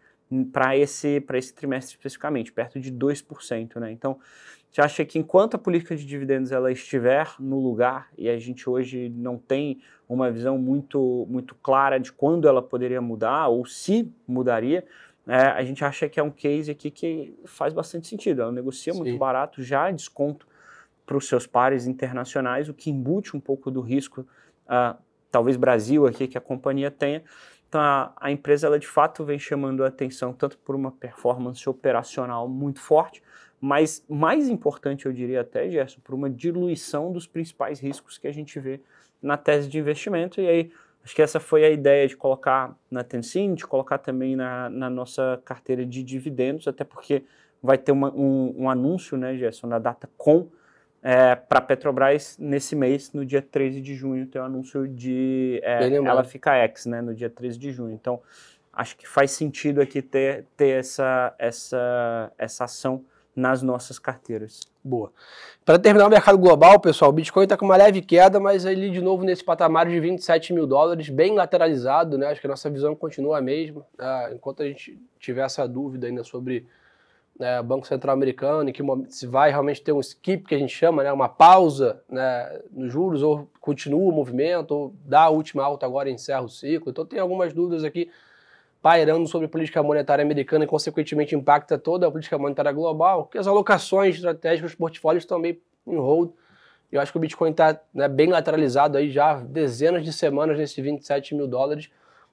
para 0.51 0.77
esse, 0.77 1.23
esse 1.33 1.53
trimestre 1.53 1.95
especificamente, 1.95 2.51
perto 2.51 2.79
de 2.79 2.91
2%. 2.91 3.79
Né? 3.79 3.91
Então, 3.91 4.19
você 4.69 4.81
acha 4.81 5.05
que 5.05 5.17
enquanto 5.17 5.55
a 5.55 5.57
política 5.57 5.95
de 5.95 6.05
dividendos 6.05 6.51
ela 6.51 6.71
estiver 6.71 7.33
no 7.39 7.59
lugar 7.59 8.09
e 8.17 8.29
a 8.29 8.37
gente 8.37 8.69
hoje 8.69 9.09
não 9.09 9.37
tem 9.37 9.79
uma 10.07 10.29
visão 10.29 10.57
muito, 10.57 11.25
muito 11.29 11.55
clara 11.55 11.99
de 11.99 12.11
quando 12.11 12.47
ela 12.47 12.61
poderia 12.61 13.01
mudar 13.01 13.47
ou 13.47 13.65
se 13.65 14.11
mudaria, 14.27 14.85
é, 15.27 15.47
a 15.47 15.63
gente 15.63 15.83
acha 15.83 16.07
que 16.07 16.19
é 16.19 16.23
um 16.23 16.31
case 16.31 16.71
aqui 16.71 16.89
que 16.89 17.37
faz 17.45 17.73
bastante 17.73 18.07
sentido. 18.07 18.41
Ela 18.41 18.51
negocia 18.51 18.93
Sim. 18.93 18.99
muito 18.99 19.17
barato, 19.17 19.61
já 19.61 19.91
desconto 19.91 20.47
para 21.05 21.17
os 21.17 21.27
seus 21.27 21.45
pares 21.45 21.87
internacionais, 21.87 22.69
o 22.69 22.73
que 22.73 22.89
embute 22.89 23.35
um 23.35 23.39
pouco 23.39 23.71
do 23.71 23.81
risco, 23.81 24.21
uh, 24.67 24.97
talvez 25.31 25.57
Brasil 25.57 26.05
aqui, 26.05 26.27
que 26.27 26.37
a 26.37 26.41
companhia 26.41 26.91
tenha. 26.91 27.23
Então 27.67 27.81
a, 27.81 28.31
empresa 28.31 28.67
ela 28.67 28.79
de 28.79 28.87
fato 28.87 29.23
vem 29.25 29.37
chamando 29.37 29.83
a 29.83 29.87
atenção 29.87 30.33
tanto 30.33 30.57
por 30.59 30.75
uma 30.75 30.91
performance 30.91 31.67
operacional 31.69 32.47
muito 32.47 32.79
forte, 32.79 33.21
mas 33.59 34.05
mais 34.07 34.47
importante, 34.49 35.05
eu 35.05 35.13
diria 35.13 35.41
até, 35.41 35.69
Gerson, 35.69 35.99
por 36.03 36.13
uma 36.13 36.29
diluição 36.29 37.11
dos 37.11 37.25
principais 37.25 37.79
riscos 37.79 38.17
que 38.17 38.27
a 38.27 38.31
gente 38.31 38.59
vê 38.59 38.79
na 39.21 39.35
tese 39.35 39.67
de 39.67 39.79
investimento. 39.79 40.39
E 40.39 40.47
aí, 40.47 40.71
acho 41.03 41.15
que 41.15 41.21
essa 41.21 41.39
foi 41.39 41.65
a 41.65 41.69
ideia 41.69 42.07
de 42.07 42.15
colocar 42.15 42.77
na 42.89 43.03
Tencent, 43.03 43.57
de 43.57 43.65
colocar 43.65 43.97
também 43.97 44.35
na, 44.35 44.69
na 44.69 44.89
nossa 44.89 45.41
carteira 45.43 45.85
de 45.85 46.03
dividendos, 46.03 46.67
até 46.67 46.83
porque 46.83 47.23
vai 47.61 47.77
ter 47.77 47.91
uma, 47.91 48.13
um, 48.13 48.53
um, 48.57 48.69
anúncio, 48.69 49.17
né, 49.17 49.35
Gerson, 49.35 49.67
na 49.67 49.79
data 49.79 50.07
com 50.15 50.47
é, 51.07 51.35
para 51.35 51.59
a 51.59 51.61
Petrobras 51.61 52.35
nesse 52.37 52.75
mês, 52.75 53.13
no 53.13 53.25
dia 53.25 53.41
13 53.41 53.79
de 53.79 53.95
junho, 53.95 54.27
tem 54.27 54.41
o 54.41 54.43
um 54.43 54.47
anúncio 54.47 54.85
de 54.85 55.57
é, 55.63 55.87
ela 55.89 56.25
fica 56.25 56.61
ex, 56.61 56.85
né, 56.85 57.01
no 57.01 57.15
dia 57.15 57.29
13 57.29 57.57
de 57.57 57.71
junho. 57.71 57.93
Então, 57.93 58.19
acho 58.73 58.97
que 58.97 59.07
faz 59.07 59.31
sentido 59.31 59.79
aqui 59.79 60.01
ter, 60.01 60.43
ter 60.57 60.79
essa, 60.79 61.33
essa, 61.39 62.29
essa 62.37 62.65
ação 62.65 63.05
nas 63.33 63.61
nossas 63.61 63.97
carteiras. 63.97 64.67
Boa. 64.83 65.13
Para 65.63 65.79
terminar 65.79 66.07
o 66.07 66.09
mercado 66.09 66.37
global, 66.37 66.77
pessoal, 66.77 67.09
o 67.09 67.13
Bitcoin 67.13 67.43
está 67.45 67.55
com 67.55 67.63
uma 67.63 67.77
leve 67.77 68.01
queda, 68.01 68.37
mas 68.37 68.65
ele 68.65 68.89
de 68.89 68.99
novo 68.99 69.23
nesse 69.23 69.45
patamar 69.45 69.87
de 69.87 69.97
27 69.97 70.51
mil 70.51 70.67
dólares, 70.67 71.07
bem 71.07 71.35
lateralizado, 71.35 72.17
né? 72.17 72.27
Acho 72.27 72.41
que 72.41 72.47
a 72.47 72.49
nossa 72.49 72.69
visão 72.69 72.93
continua 72.93 73.37
a 73.37 73.41
mesma. 73.41 73.85
Né? 73.97 74.33
Enquanto 74.33 74.61
a 74.61 74.65
gente 74.65 74.99
tiver 75.17 75.45
essa 75.45 75.65
dúvida 75.65 76.07
ainda 76.07 76.25
sobre 76.25 76.67
né, 77.39 77.61
Banco 77.61 77.87
Central 77.87 78.13
Americano, 78.13 78.69
e 78.69 78.73
que 78.73 78.83
se 79.09 79.27
vai 79.27 79.49
realmente 79.49 79.81
ter 79.81 79.91
um 79.91 79.99
skip, 79.99 80.45
que 80.47 80.55
a 80.55 80.57
gente 80.57 80.73
chama, 80.73 81.03
né, 81.03 81.11
uma 81.11 81.29
pausa 81.29 82.01
né, 82.09 82.61
nos 82.71 82.91
juros, 82.91 83.21
ou 83.21 83.47
continua 83.59 84.11
o 84.11 84.11
movimento, 84.11 84.71
ou 84.71 84.95
dá 85.05 85.21
a 85.21 85.29
última 85.29 85.63
alta 85.63 85.85
agora 85.85 86.09
e 86.09 86.13
encerra 86.13 86.41
o 86.41 86.49
ciclo. 86.49 86.89
Então 86.89 87.05
tem 87.05 87.19
algumas 87.19 87.53
dúvidas 87.53 87.83
aqui 87.83 88.09
pairando 88.81 89.27
sobre 89.27 89.47
a 89.47 89.49
política 89.49 89.81
monetária 89.83 90.23
americana 90.23 90.63
e, 90.63 90.67
consequentemente, 90.67 91.35
impacta 91.35 91.77
toda 91.77 92.07
a 92.07 92.11
política 92.11 92.37
monetária 92.37 92.71
global, 92.71 93.25
que 93.25 93.37
as 93.37 93.47
alocações 93.47 94.15
estratégicas 94.15 94.71
dos 94.71 94.77
portfólios 94.77 95.25
também 95.25 95.59
em 95.85 95.97
hold. 95.97 96.31
Eu 96.91 97.01
acho 97.01 97.11
que 97.11 97.17
o 97.17 97.21
Bitcoin 97.21 97.51
está 97.51 97.79
né, 97.93 98.07
bem 98.07 98.29
lateralizado 98.29 98.97
aí 98.97 99.09
já 99.11 99.35
dezenas 99.41 100.03
de 100.03 100.13
semanas 100.13 100.57
nesses 100.57 100.77
27 100.77 101.35
mil 101.35 101.47
dólares. 101.47 101.89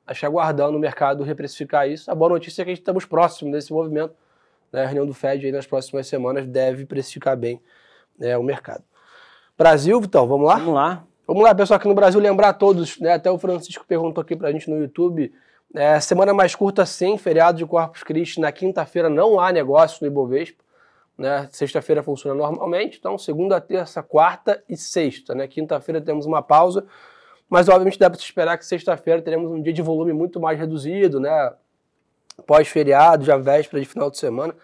Acho 0.06 0.26
aguardando 0.26 0.76
o 0.76 0.80
mercado 0.80 1.24
reprecificar 1.24 1.88
isso. 1.88 2.10
A 2.10 2.14
boa 2.14 2.28
notícia 2.28 2.62
é 2.62 2.64
que 2.64 2.70
estamos 2.70 3.04
próximos 3.04 3.52
desse 3.52 3.72
movimento. 3.72 4.14
Né? 4.74 4.82
A 4.82 4.86
reunião 4.86 5.06
do 5.06 5.14
Fed 5.14 5.46
aí 5.46 5.52
nas 5.52 5.66
próximas 5.66 6.08
semanas 6.08 6.48
deve 6.48 6.84
precificar 6.84 7.36
bem 7.36 7.62
né, 8.18 8.36
o 8.36 8.42
mercado. 8.42 8.82
Brasil, 9.56 10.00
Vitão, 10.00 10.26
vamos 10.26 10.48
lá? 10.48 10.56
Vamos 10.56 10.74
lá. 10.74 11.04
Vamos 11.26 11.44
lá, 11.44 11.54
pessoal, 11.54 11.76
aqui 11.76 11.86
no 11.86 11.94
Brasil, 11.94 12.20
lembrar 12.20 12.48
a 12.48 12.52
todos, 12.52 12.98
né? 12.98 13.12
Até 13.14 13.30
o 13.30 13.38
Francisco 13.38 13.84
perguntou 13.86 14.20
aqui 14.20 14.34
pra 14.34 14.50
gente 14.50 14.68
no 14.68 14.76
YouTube. 14.76 15.32
É, 15.72 15.98
semana 16.00 16.34
mais 16.34 16.56
curta, 16.56 16.84
sem 16.84 17.16
feriado 17.16 17.56
de 17.56 17.64
Corpus 17.64 18.02
Christi. 18.02 18.40
Na 18.40 18.50
quinta-feira 18.50 19.08
não 19.08 19.38
há 19.38 19.52
negócio 19.52 19.98
no 20.02 20.08
Ibovespa. 20.08 20.62
Né? 21.16 21.48
Sexta-feira 21.52 22.02
funciona 22.02 22.34
normalmente, 22.36 22.98
então 22.98 23.16
segunda, 23.16 23.60
terça, 23.60 24.02
quarta 24.02 24.62
e 24.68 24.76
sexta. 24.76 25.36
Né? 25.36 25.46
Quinta-feira 25.46 26.00
temos 26.00 26.26
uma 26.26 26.42
pausa, 26.42 26.84
mas 27.48 27.68
obviamente 27.68 27.98
dá 27.98 28.10
para 28.10 28.18
se 28.18 28.24
esperar 28.24 28.58
que 28.58 28.66
sexta-feira 28.66 29.22
teremos 29.22 29.50
um 29.50 29.62
dia 29.62 29.72
de 29.72 29.82
volume 29.82 30.12
muito 30.12 30.40
mais 30.40 30.58
reduzido, 30.58 31.20
né? 31.20 31.54
Pós-feriado, 32.46 33.24
já 33.24 33.36
véspera 33.36 33.82
de 33.82 33.88
final 33.88 34.10
de 34.10 34.18
semana. 34.18 34.54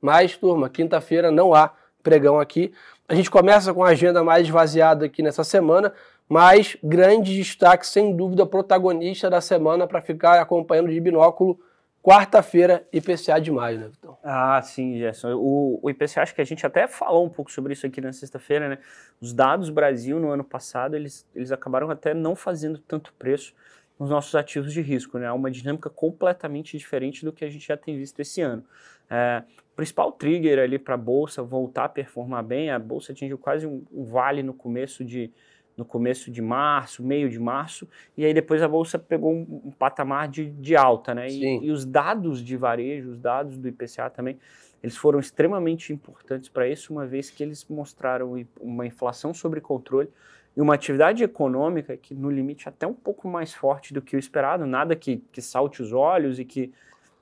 Mas, 0.00 0.36
turma, 0.36 0.68
quinta-feira 0.68 1.30
não 1.30 1.54
há 1.54 1.72
pregão 2.02 2.40
aqui. 2.40 2.72
A 3.08 3.14
gente 3.14 3.30
começa 3.30 3.74
com 3.74 3.84
a 3.84 3.88
agenda 3.88 4.22
mais 4.24 4.46
esvaziada 4.46 5.04
aqui 5.06 5.22
nessa 5.22 5.44
semana, 5.44 5.92
mas 6.28 6.76
grande 6.82 7.36
destaque, 7.36 7.86
sem 7.86 8.16
dúvida, 8.16 8.46
protagonista 8.46 9.28
da 9.28 9.40
semana 9.40 9.86
para 9.86 10.00
ficar 10.00 10.40
acompanhando 10.40 10.90
de 10.90 11.00
binóculo 11.00 11.58
quarta-feira, 12.02 12.86
IPCA 12.92 13.40
de 13.40 13.50
maio, 13.50 13.78
né, 13.78 13.88
Vitão? 13.88 14.16
Ah, 14.24 14.60
sim, 14.62 14.98
Gerson. 14.98 15.34
O, 15.34 15.78
o, 15.82 15.90
IPCA, 15.90 16.22
acho 16.22 16.34
que 16.34 16.40
a 16.40 16.44
gente 16.44 16.64
até 16.64 16.86
falou 16.86 17.24
um 17.24 17.28
pouco 17.28 17.50
sobre 17.52 17.72
isso 17.72 17.86
aqui 17.86 18.00
na 18.00 18.12
sexta-feira, 18.12 18.68
né? 18.68 18.78
Os 19.20 19.32
dados 19.34 19.68
Brasil 19.70 20.18
no 20.18 20.30
ano 20.30 20.42
passado, 20.42 20.96
eles, 20.96 21.26
eles 21.34 21.52
acabaram 21.52 21.90
até 21.90 22.14
não 22.14 22.34
fazendo 22.34 22.78
tanto 22.78 23.12
preço 23.18 23.52
nos 24.00 24.08
nossos 24.08 24.34
ativos 24.34 24.72
de 24.72 24.80
risco, 24.80 25.18
né? 25.18 25.30
Uma 25.30 25.50
dinâmica 25.50 25.90
completamente 25.90 26.78
diferente 26.78 27.22
do 27.22 27.30
que 27.30 27.44
a 27.44 27.50
gente 27.50 27.68
já 27.68 27.76
tem 27.76 27.98
visto 27.98 28.18
esse 28.18 28.40
ano. 28.40 28.64
É, 29.10 29.42
o 29.72 29.76
principal 29.76 30.10
trigger 30.10 30.58
ali 30.58 30.78
para 30.78 30.94
a 30.94 30.98
bolsa 30.98 31.42
voltar 31.42 31.84
a 31.84 31.88
performar 31.88 32.42
bem, 32.42 32.70
a 32.70 32.78
bolsa 32.78 33.12
atingiu 33.12 33.36
quase 33.36 33.66
um, 33.66 33.84
um, 33.92 34.04
vale 34.04 34.42
no 34.42 34.54
começo 34.54 35.04
de 35.04 35.30
no 35.76 35.84
começo 35.84 36.30
de 36.30 36.42
março, 36.42 37.02
meio 37.02 37.30
de 37.30 37.38
março, 37.38 37.88
e 38.14 38.26
aí 38.26 38.34
depois 38.34 38.62
a 38.62 38.68
bolsa 38.68 38.98
pegou 38.98 39.32
um, 39.32 39.62
um 39.66 39.70
patamar 39.70 40.28
de, 40.28 40.50
de, 40.50 40.76
alta, 40.76 41.14
né? 41.14 41.28
E, 41.28 41.64
e, 41.64 41.70
os 41.70 41.86
dados 41.86 42.44
de 42.44 42.54
varejo, 42.54 43.10
os 43.10 43.18
dados 43.18 43.56
do 43.56 43.66
IPCA 43.66 44.10
também, 44.10 44.38
eles 44.82 44.94
foram 44.94 45.18
extremamente 45.18 45.90
importantes 45.90 46.50
para 46.50 46.68
isso, 46.68 46.92
uma 46.92 47.06
vez 47.06 47.30
que 47.30 47.42
eles 47.42 47.66
mostraram 47.66 48.44
uma 48.60 48.86
inflação 48.86 49.32
sobre 49.32 49.60
controle 49.60 50.10
e 50.56 50.60
uma 50.60 50.74
atividade 50.74 51.22
econômica 51.22 51.96
que 51.96 52.14
no 52.14 52.30
limite 52.30 52.68
até 52.68 52.86
um 52.86 52.94
pouco 52.94 53.28
mais 53.28 53.54
forte 53.54 53.94
do 53.94 54.02
que 54.02 54.16
o 54.16 54.18
esperado, 54.18 54.66
nada 54.66 54.96
que, 54.96 55.18
que 55.32 55.40
salte 55.40 55.82
os 55.82 55.92
olhos 55.92 56.38
e 56.38 56.44
que 56.44 56.72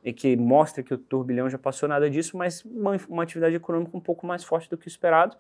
e 0.05 0.13
que 0.13 0.37
mostra 0.37 0.83
que 0.83 0.95
o 0.95 0.97
turbilhão 0.97 1.51
já 1.51 1.59
passou 1.59 1.89
nada 1.89 2.09
disso, 2.09 2.37
mas 2.37 2.65
uma, 2.65 2.97
uma 3.09 3.23
atividade 3.23 3.57
econômica 3.57 3.97
um 3.97 4.01
pouco 4.01 4.27
mais 4.27 4.45
forte 4.45 4.71
do 4.71 4.79
que 4.79 4.87
o 4.87 4.89
esperado, 4.89 5.37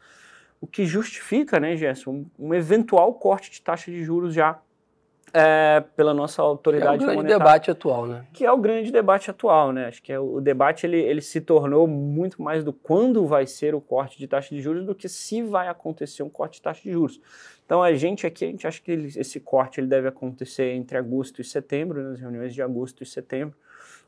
o 0.61 0.67
que 0.67 0.85
justifica, 0.85 1.61
né, 1.61 1.77
Gerson, 1.77 2.11
um, 2.11 2.49
um 2.49 2.55
eventual 2.55 3.15
corte 3.15 3.51
de 3.51 3.63
taxa 3.63 3.91
de 3.91 4.03
juros 4.03 4.35
já 4.35 4.61
é, 5.33 5.83
pela 5.97 6.15
nossa 6.15 6.43
autoridade 6.43 7.05
monetária. 7.05 7.13
É 7.13 7.19
o 7.19 7.23
grande 7.23 7.39
debate 7.39 7.71
atual, 7.71 8.07
né? 8.07 8.25
Que 8.33 8.45
é 8.45 8.53
o 8.53 8.59
grande 8.59 8.91
debate 8.91 9.31
atual, 9.31 9.73
né? 9.73 9.87
Acho 9.87 10.03
que 10.03 10.13
é 10.13 10.19
o, 10.19 10.35
o, 10.35 10.41
debate 10.41 10.87
ele, 10.87 10.99
ele 10.99 11.21
se 11.21 11.41
tornou 11.41 11.87
muito 11.87 12.43
mais 12.43 12.65
do 12.65 12.73
quando 12.73 13.27
vai 13.27 13.47
ser 13.47 13.75
o 13.75 13.81
corte 13.81 14.19
de 14.19 14.27
taxa 14.27 14.55
de 14.55 14.61
juros 14.61 14.85
do 14.85 14.95
que 14.95 15.09
se 15.09 15.43
vai 15.43 15.69
acontecer 15.69 16.23
um 16.23 16.31
corte 16.31 16.55
de 16.55 16.63
taxa 16.63 16.83
de 16.83 16.93
juros. 16.93 17.21
Então 17.65 17.83
a 17.83 17.93
gente 17.95 18.27
aqui, 18.27 18.45
a 18.45 18.49
gente 18.49 18.67
acha 18.67 18.81
que 18.81 18.91
ele, 18.91 19.07
esse 19.17 19.41
corte 19.41 19.81
ele 19.81 19.87
deve 19.87 20.09
acontecer 20.09 20.73
entre 20.73 20.97
agosto 20.97 21.41
e 21.41 21.45
setembro, 21.45 22.03
nas 22.03 22.21
reuniões 22.21 22.55
de 22.55 22.63
agosto 22.63 23.03
e 23.03 23.07
setembro 23.07 23.55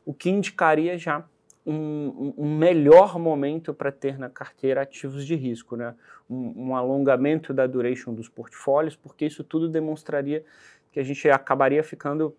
o 0.05 0.13
que 0.13 0.29
indicaria 0.29 0.97
já 0.97 1.23
um, 1.65 2.33
um 2.37 2.57
melhor 2.57 3.19
momento 3.19 3.73
para 3.73 3.91
ter 3.91 4.17
na 4.17 4.29
carteira 4.29 4.81
ativos 4.81 5.25
de 5.25 5.35
risco, 5.35 5.75
né? 5.75 5.93
Um, 6.29 6.69
um, 6.69 6.75
alongamento 6.75 7.53
da 7.53 7.67
duration 7.67 8.13
dos 8.13 8.27
portfólios, 8.27 8.95
porque 8.95 9.25
isso 9.25 9.43
tudo 9.43 9.69
demonstraria 9.69 10.43
que 10.91 10.99
a 10.99 11.03
gente 11.03 11.29
acabaria 11.29 11.83
ficando 11.83 12.35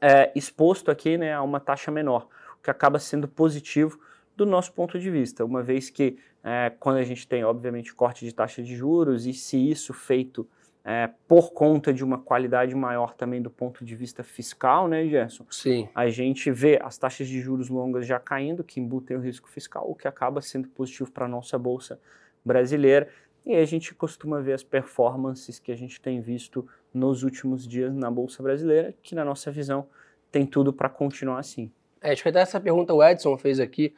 é, 0.00 0.32
exposto 0.34 0.90
aqui 0.90 1.18
né, 1.18 1.34
a 1.34 1.42
uma 1.42 1.60
taxa 1.60 1.90
menor, 1.90 2.28
o 2.58 2.62
que 2.62 2.70
acaba 2.70 2.98
sendo 2.98 3.28
positivo 3.28 4.00
do 4.36 4.46
nosso 4.46 4.72
ponto 4.72 4.98
de 4.98 5.10
vista, 5.10 5.44
uma 5.44 5.62
vez 5.62 5.90
que 5.90 6.16
é, 6.44 6.72
quando 6.78 6.98
a 6.98 7.02
gente 7.02 7.26
tem, 7.26 7.44
obviamente, 7.44 7.94
corte 7.94 8.24
de 8.24 8.32
taxa 8.32 8.62
de 8.62 8.76
juros, 8.76 9.26
e 9.26 9.34
se 9.34 9.70
isso 9.70 9.92
feito 9.92 10.48
é, 10.84 11.10
por 11.26 11.52
conta 11.52 11.92
de 11.92 12.02
uma 12.04 12.18
qualidade 12.18 12.74
maior 12.74 13.12
também 13.14 13.42
do 13.42 13.50
ponto 13.50 13.84
de 13.84 13.94
vista 13.94 14.22
fiscal, 14.22 14.88
né, 14.88 15.06
Gerson? 15.06 15.44
Sim. 15.50 15.88
A 15.94 16.08
gente 16.08 16.50
vê 16.50 16.78
as 16.82 16.96
taxas 16.96 17.28
de 17.28 17.40
juros 17.40 17.68
longas 17.68 18.06
já 18.06 18.18
caindo, 18.18 18.64
que 18.64 18.80
embutem 18.80 19.16
o 19.16 19.20
risco 19.20 19.48
fiscal, 19.48 19.84
o 19.90 19.94
que 19.94 20.08
acaba 20.08 20.40
sendo 20.40 20.68
positivo 20.68 21.10
para 21.10 21.26
a 21.26 21.28
nossa 21.28 21.58
bolsa 21.58 22.00
brasileira. 22.44 23.08
E 23.44 23.54
a 23.56 23.64
gente 23.64 23.94
costuma 23.94 24.40
ver 24.40 24.54
as 24.54 24.62
performances 24.62 25.58
que 25.58 25.72
a 25.72 25.76
gente 25.76 26.00
tem 26.00 26.20
visto 26.20 26.66
nos 26.92 27.22
últimos 27.22 27.66
dias 27.66 27.94
na 27.94 28.10
bolsa 28.10 28.42
brasileira, 28.42 28.94
que 29.02 29.14
na 29.14 29.24
nossa 29.24 29.50
visão 29.50 29.86
tem 30.30 30.46
tudo 30.46 30.72
para 30.72 30.88
continuar 30.88 31.38
assim. 31.38 31.70
É, 32.00 32.12
até 32.12 32.40
essa 32.40 32.60
pergunta 32.60 32.94
o 32.94 33.02
Edson 33.02 33.36
fez 33.36 33.58
aqui 33.58 33.94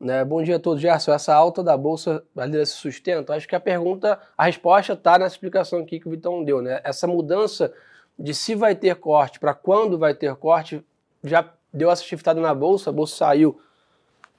né? 0.00 0.24
Bom 0.24 0.42
dia 0.42 0.56
a 0.56 0.58
todos, 0.60 0.80
Gerson. 0.80 1.12
Essa 1.12 1.34
alta 1.34 1.62
da 1.62 1.76
Bolsa 1.76 2.22
Brasileira 2.32 2.64
se 2.64 2.74
sustenta? 2.74 3.34
Acho 3.34 3.48
que 3.48 3.56
a 3.56 3.60
pergunta, 3.60 4.18
a 4.36 4.44
resposta 4.44 4.92
está 4.92 5.18
nessa 5.18 5.34
explicação 5.34 5.80
aqui 5.80 5.98
que 5.98 6.06
o 6.06 6.10
Vitão 6.10 6.44
deu. 6.44 6.62
Né? 6.62 6.80
Essa 6.84 7.06
mudança 7.08 7.72
de 8.16 8.32
se 8.32 8.54
vai 8.54 8.76
ter 8.76 8.94
corte 8.94 9.40
para 9.40 9.54
quando 9.54 9.98
vai 9.98 10.14
ter 10.14 10.34
corte 10.36 10.84
já 11.24 11.52
deu 11.72 11.90
essa 11.90 12.04
shiftada 12.04 12.40
na 12.40 12.54
Bolsa. 12.54 12.90
A 12.90 12.92
Bolsa 12.92 13.16
saiu 13.16 13.60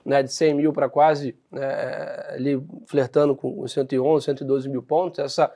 né, 0.05 0.23
de 0.23 0.31
100 0.31 0.53
mil 0.53 0.71
para 0.71 0.87
quase 0.87 1.37
né, 1.51 2.25
ali 2.29 2.65
flertando 2.85 3.35
com 3.35 3.67
111, 3.67 4.25
112 4.25 4.69
mil 4.69 4.81
pontos. 4.81 5.19
Essa, 5.19 5.51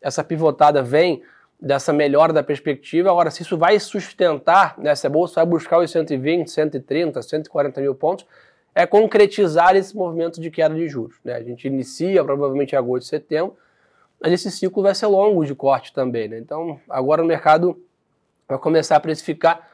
essa 0.00 0.24
pivotada 0.24 0.82
vem 0.82 1.22
dessa 1.62 1.92
melhora 1.92 2.32
da 2.32 2.42
perspectiva. 2.42 3.08
Agora, 3.08 3.30
se 3.30 3.42
isso 3.42 3.56
vai 3.56 3.78
sustentar, 3.78 4.76
né, 4.76 4.92
se 4.96 5.06
a 5.06 5.10
Bolsa 5.10 5.36
vai 5.36 5.46
buscar 5.46 5.78
os 5.78 5.92
120, 5.92 6.50
130, 6.50 7.22
140 7.22 7.80
mil 7.80 7.94
pontos, 7.94 8.26
é 8.74 8.84
concretizar 8.84 9.76
esse 9.76 9.96
movimento 9.96 10.40
de 10.40 10.50
queda 10.50 10.74
de 10.74 10.88
juros. 10.88 11.16
Né? 11.24 11.34
A 11.34 11.42
gente 11.42 11.68
inicia 11.68 12.24
provavelmente 12.24 12.72
em 12.72 12.78
agosto, 12.78 13.06
setembro, 13.06 13.56
mas 14.20 14.32
esse 14.32 14.50
ciclo 14.50 14.82
vai 14.82 14.92
ser 14.92 15.06
longo 15.06 15.44
de 15.44 15.54
corte 15.54 15.92
também. 15.92 16.26
Né? 16.26 16.38
Então, 16.38 16.80
agora 16.88 17.22
o 17.22 17.26
mercado 17.26 17.80
vai 18.48 18.58
começar 18.58 18.96
a 18.96 19.00
precificar. 19.00 19.68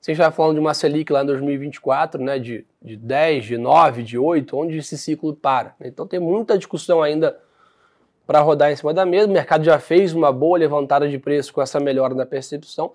Você 0.00 0.14
já 0.14 0.30
falando 0.30 0.54
de 0.54 0.60
uma 0.60 0.74
Selic 0.74 1.12
lá 1.12 1.22
em 1.22 1.26
2024, 1.26 2.22
né, 2.22 2.38
de, 2.38 2.64
de 2.80 2.96
10, 2.96 3.44
de 3.44 3.58
9, 3.58 4.02
de 4.04 4.16
8, 4.18 4.56
onde 4.56 4.78
esse 4.78 4.96
ciclo 4.96 5.34
para. 5.34 5.74
Né? 5.80 5.88
Então 5.88 6.06
tem 6.06 6.20
muita 6.20 6.56
discussão 6.56 7.02
ainda 7.02 7.36
para 8.26 8.40
rodar 8.40 8.70
em 8.70 8.76
cima 8.76 8.94
da 8.94 9.04
mesa. 9.04 9.26
O 9.26 9.30
mercado 9.30 9.64
já 9.64 9.78
fez 9.78 10.12
uma 10.14 10.32
boa 10.32 10.58
levantada 10.58 11.08
de 11.08 11.18
preço 11.18 11.52
com 11.52 11.60
essa 11.60 11.80
melhora 11.80 12.14
na 12.14 12.26
percepção. 12.26 12.92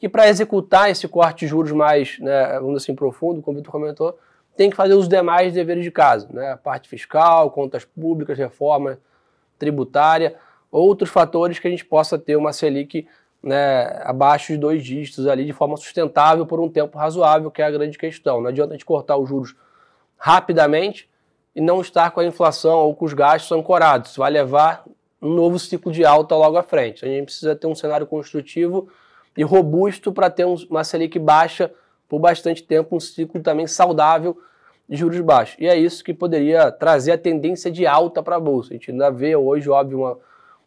E 0.00 0.08
para 0.08 0.28
executar 0.28 0.90
esse 0.90 1.08
corte 1.08 1.40
de 1.40 1.48
juros 1.48 1.72
mais, 1.72 2.18
né, 2.20 2.58
vamos 2.60 2.82
assim, 2.82 2.94
profundo, 2.94 3.42
como 3.42 3.56
o 3.56 3.60
Vitor 3.60 3.72
comentou, 3.72 4.18
tem 4.56 4.70
que 4.70 4.76
fazer 4.76 4.94
os 4.94 5.08
demais 5.08 5.52
deveres 5.52 5.84
de 5.84 5.90
casa, 5.90 6.28
né? 6.32 6.52
A 6.52 6.56
parte 6.56 6.88
fiscal, 6.88 7.50
contas 7.50 7.84
públicas, 7.84 8.36
reforma 8.36 8.98
tributária, 9.58 10.34
outros 10.70 11.10
fatores 11.10 11.58
que 11.58 11.68
a 11.68 11.70
gente 11.70 11.84
possa 11.84 12.18
ter 12.18 12.36
uma 12.36 12.52
Selic 12.52 13.06
né, 13.42 14.00
abaixo 14.02 14.52
de 14.52 14.58
dois 14.58 14.82
dígitos 14.82 15.26
ali 15.26 15.44
de 15.44 15.52
forma 15.52 15.76
sustentável 15.76 16.44
por 16.44 16.60
um 16.60 16.68
tempo 16.68 16.98
razoável, 16.98 17.50
que 17.50 17.62
é 17.62 17.64
a 17.64 17.70
grande 17.70 17.96
questão. 17.96 18.40
Não 18.40 18.48
adianta 18.48 18.72
a 18.72 18.76
gente 18.76 18.84
cortar 18.84 19.16
os 19.16 19.28
juros 19.28 19.54
rapidamente 20.16 21.08
e 21.58 21.60
não 21.60 21.80
estar 21.80 22.12
com 22.12 22.20
a 22.20 22.24
inflação 22.24 22.78
ou 22.78 22.94
com 22.94 23.04
os 23.04 23.12
gastos 23.12 23.50
ancorados. 23.50 24.10
Isso 24.10 24.20
vai 24.20 24.30
levar 24.30 24.84
um 25.20 25.34
novo 25.34 25.58
ciclo 25.58 25.90
de 25.90 26.04
alta 26.04 26.36
logo 26.36 26.56
à 26.56 26.62
frente. 26.62 27.04
A 27.04 27.08
gente 27.08 27.24
precisa 27.24 27.56
ter 27.56 27.66
um 27.66 27.74
cenário 27.74 28.06
construtivo 28.06 28.88
e 29.36 29.42
robusto 29.42 30.12
para 30.12 30.30
ter 30.30 30.44
uma 30.44 30.84
Selic 30.84 31.18
baixa 31.18 31.72
por 32.08 32.20
bastante 32.20 32.62
tempo, 32.62 32.94
um 32.94 33.00
ciclo 33.00 33.42
também 33.42 33.66
saudável 33.66 34.38
de 34.88 34.94
juros 34.94 35.20
baixos. 35.20 35.56
E 35.58 35.66
é 35.66 35.76
isso 35.76 36.04
que 36.04 36.14
poderia 36.14 36.70
trazer 36.70 37.10
a 37.10 37.18
tendência 37.18 37.72
de 37.72 37.84
alta 37.88 38.22
para 38.22 38.36
a 38.36 38.40
Bolsa. 38.40 38.70
A 38.70 38.74
gente 38.74 38.92
ainda 38.92 39.10
vê 39.10 39.34
hoje, 39.34 39.68
óbvio, 39.68 39.98
uma, 39.98 40.16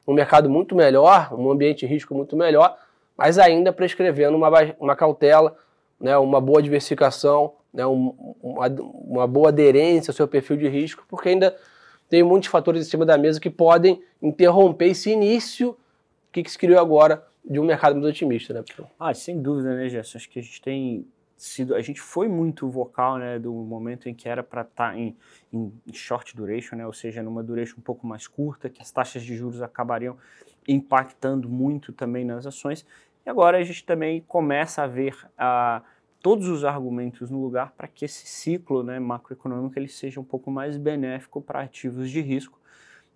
um 0.05 0.13
mercado 0.13 0.49
muito 0.49 0.75
melhor, 0.75 1.33
um 1.33 1.49
ambiente 1.49 1.79
de 1.79 1.85
risco 1.85 2.13
muito 2.13 2.35
melhor, 2.35 2.75
mas 3.15 3.39
ainda 3.39 3.71
prescrevendo 3.71 4.35
uma, 4.35 4.49
uma 4.77 4.95
cautela, 4.97 5.55
né, 5.97 6.17
uma 6.17 6.41
boa 6.41 6.61
diversificação, 6.61 7.53
né, 7.73 7.85
um, 7.85 8.35
uma, 8.41 8.67
uma 8.67 9.27
boa 9.27 9.49
aderência 9.49 10.11
ao 10.11 10.15
seu 10.15 10.27
perfil 10.27 10.57
de 10.57 10.67
risco, 10.67 11.05
porque 11.07 11.29
ainda 11.29 11.55
tem 12.09 12.23
muitos 12.23 12.49
fatores 12.49 12.85
em 12.85 12.89
cima 12.89 13.05
da 13.05 13.17
mesa 13.17 13.39
que 13.39 13.49
podem 13.49 14.03
interromper 14.21 14.87
esse 14.87 15.09
início 15.09 15.77
que, 16.31 16.43
que 16.43 16.51
se 16.51 16.57
criou 16.57 16.79
agora 16.79 17.25
de 17.43 17.59
um 17.59 17.63
mercado 17.63 17.93
muito 17.93 18.07
otimista, 18.07 18.53
né, 18.53 18.63
Ah, 18.99 19.13
sem 19.13 19.41
dúvida, 19.41 19.75
né, 19.75 19.89
Gerson? 19.89 20.17
Acho 20.17 20.29
que 20.29 20.39
a 20.39 20.41
gente 20.41 20.61
tem 20.61 21.07
sido, 21.35 21.73
a 21.73 21.81
gente 21.81 21.99
foi 21.99 22.27
muito 22.27 22.69
vocal, 22.69 23.17
né, 23.17 23.39
do 23.39 23.51
momento 23.51 24.07
em 24.07 24.13
que 24.13 24.29
era 24.29 24.43
para 24.43 24.61
estar 24.61 24.91
tá 24.91 24.97
em, 24.97 25.15
em, 25.51 25.71
short 25.91 26.35
duration, 26.35 26.75
né, 26.75 26.85
ou 26.85 26.93
seja, 26.93 27.23
numa 27.23 27.41
duration 27.41 27.77
um 27.79 27.81
pouco 27.81 28.05
mais 28.05 28.27
curta, 28.27 28.69
que 28.69 28.81
as 28.81 28.91
taxas 28.91 29.23
de 29.23 29.35
juros 29.35 29.61
acabariam 29.61 30.17
impactando 30.67 31.49
muito 31.49 31.91
também 31.91 32.23
nas 32.23 32.45
ações. 32.45 32.85
E 33.25 33.29
agora 33.29 33.57
a 33.57 33.63
gente 33.63 33.83
também 33.83 34.21
começa 34.27 34.83
a 34.83 34.87
ver 34.87 35.15
uh, 35.33 35.83
todos 36.21 36.47
os 36.47 36.63
argumentos 36.63 37.29
no 37.29 37.41
lugar 37.41 37.71
para 37.71 37.87
que 37.87 38.05
esse 38.05 38.27
ciclo 38.27 38.83
né, 38.83 38.99
macroeconômico 38.99 39.77
ele 39.77 39.87
seja 39.87 40.19
um 40.19 40.23
pouco 40.23 40.51
mais 40.51 40.77
benéfico 40.77 41.41
para 41.41 41.61
ativos 41.61 42.09
de 42.09 42.21
risco. 42.21 42.59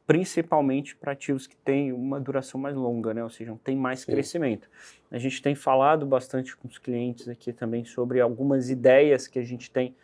principalmente 0.08 0.96
para 0.96 1.14
ativos 1.14 1.48
que 1.48 1.56
têm 1.56 1.92
uma 1.92 2.20
duração 2.20 2.62
mais 2.62 2.76
longa, 2.76 3.12
né? 3.12 3.24
ou 3.24 3.30
seja, 3.30 3.58
tem 3.64 3.76
mais 3.76 4.02
Sim. 4.02 4.12
crescimento. 4.12 4.70
A 5.10 5.18
gente 5.18 5.42
tem 5.42 5.56
falado 5.56 6.06
bastante 6.06 6.56
com 6.56 6.68
os 6.68 6.78
clientes 6.78 7.28
aqui 7.28 7.52
também 7.52 7.84
sobre 7.86 8.22
algumas 8.22 8.70
ideias 8.70 9.28
que 9.28 9.40
a 9.40 9.44
gente 9.44 9.72
tem 9.72 9.96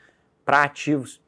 para 0.44 0.64
ativos 0.64 1.22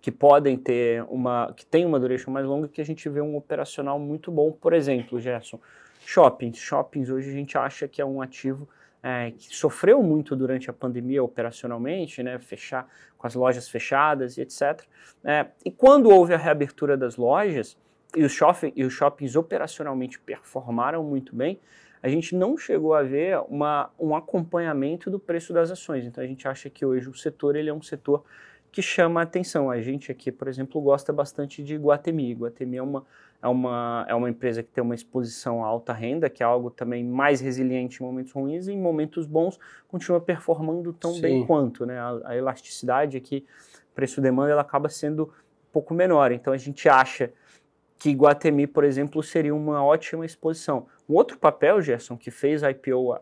que 0.00 0.10
podem 0.10 0.56
ter 0.56 1.04
uma, 1.08 1.52
que 1.54 1.64
tem 1.64 1.84
uma 1.84 2.00
duração 2.00 2.32
mais 2.32 2.46
longa, 2.46 2.66
que 2.66 2.80
a 2.80 2.84
gente 2.84 3.08
vê 3.08 3.20
um 3.20 3.36
operacional 3.36 3.98
muito 3.98 4.32
bom. 4.32 4.50
Por 4.50 4.72
exemplo, 4.72 5.20
Gerson, 5.20 5.60
shoppings. 6.04 6.58
Shoppings 6.58 7.10
hoje 7.10 7.30
a 7.30 7.32
gente 7.32 7.56
acha 7.56 7.86
que 7.86 8.00
é 8.00 8.04
um 8.04 8.20
ativo 8.20 8.68
é, 9.02 9.30
que 9.30 9.54
sofreu 9.56 10.02
muito 10.02 10.36
durante 10.36 10.68
a 10.68 10.72
pandemia 10.72 11.22
operacionalmente, 11.22 12.22
né, 12.22 12.38
fechar 12.38 12.88
com 13.16 13.26
as 13.26 13.34
lojas 13.34 13.68
fechadas 13.68 14.36
e 14.36 14.42
etc. 14.42 14.82
É, 15.24 15.46
e 15.64 15.70
quando 15.70 16.10
houve 16.10 16.34
a 16.34 16.38
reabertura 16.38 16.96
das 16.96 17.16
lojas 17.16 17.76
e 18.16 18.24
os, 18.24 18.32
shopping, 18.32 18.72
e 18.74 18.84
os 18.84 18.92
shoppings 18.92 19.36
operacionalmente 19.36 20.18
performaram 20.18 21.02
muito 21.04 21.34
bem, 21.34 21.60
a 22.02 22.08
gente 22.08 22.34
não 22.34 22.56
chegou 22.56 22.94
a 22.94 23.02
ver 23.02 23.38
uma, 23.48 23.90
um 23.98 24.14
acompanhamento 24.14 25.10
do 25.10 25.18
preço 25.18 25.52
das 25.52 25.70
ações. 25.70 26.04
Então 26.06 26.24
a 26.24 26.26
gente 26.26 26.48
acha 26.48 26.70
que 26.70 26.84
hoje 26.84 27.08
o 27.08 27.14
setor 27.14 27.56
ele 27.56 27.68
é 27.68 27.74
um 27.74 27.82
setor 27.82 28.24
que 28.70 28.82
chama 28.82 29.20
a 29.20 29.22
atenção. 29.24 29.70
A 29.70 29.80
gente 29.80 30.12
aqui, 30.12 30.30
por 30.30 30.48
exemplo, 30.48 30.80
gosta 30.80 31.12
bastante 31.12 31.62
de 31.62 31.76
Guatemi. 31.76 32.32
Guatemi 32.34 32.76
é 32.76 32.82
uma, 32.82 33.04
é 33.42 33.48
uma, 33.48 34.06
é 34.08 34.14
uma 34.14 34.30
empresa 34.30 34.62
que 34.62 34.70
tem 34.70 34.82
uma 34.82 34.94
exposição 34.94 35.64
à 35.64 35.66
alta 35.66 35.92
renda, 35.92 36.30
que 36.30 36.42
é 36.42 36.46
algo 36.46 36.70
também 36.70 37.04
mais 37.04 37.40
resiliente 37.40 38.02
em 38.02 38.06
momentos 38.06 38.32
ruins 38.32 38.68
e 38.68 38.72
em 38.72 38.80
momentos 38.80 39.26
bons 39.26 39.58
continua 39.88 40.20
performando 40.20 40.92
tão 40.92 41.14
Sim. 41.14 41.20
bem 41.20 41.46
quanto. 41.46 41.84
Né? 41.84 41.98
A, 41.98 42.20
a 42.24 42.36
elasticidade 42.36 43.16
aqui, 43.16 43.44
preço-demanda, 43.94 44.52
ela 44.52 44.62
acaba 44.62 44.88
sendo 44.88 45.24
um 45.24 45.72
pouco 45.72 45.92
menor. 45.92 46.30
Então 46.32 46.52
a 46.52 46.58
gente 46.58 46.88
acha 46.88 47.32
que 47.98 48.12
Guatemi, 48.12 48.66
por 48.66 48.84
exemplo, 48.84 49.22
seria 49.22 49.54
uma 49.54 49.84
ótima 49.84 50.24
exposição. 50.24 50.86
Um 51.08 51.14
outro 51.14 51.38
papel, 51.38 51.82
Gerson, 51.82 52.16
que 52.16 52.30
fez 52.30 52.62
a 52.62 52.70
IPO 52.70 53.14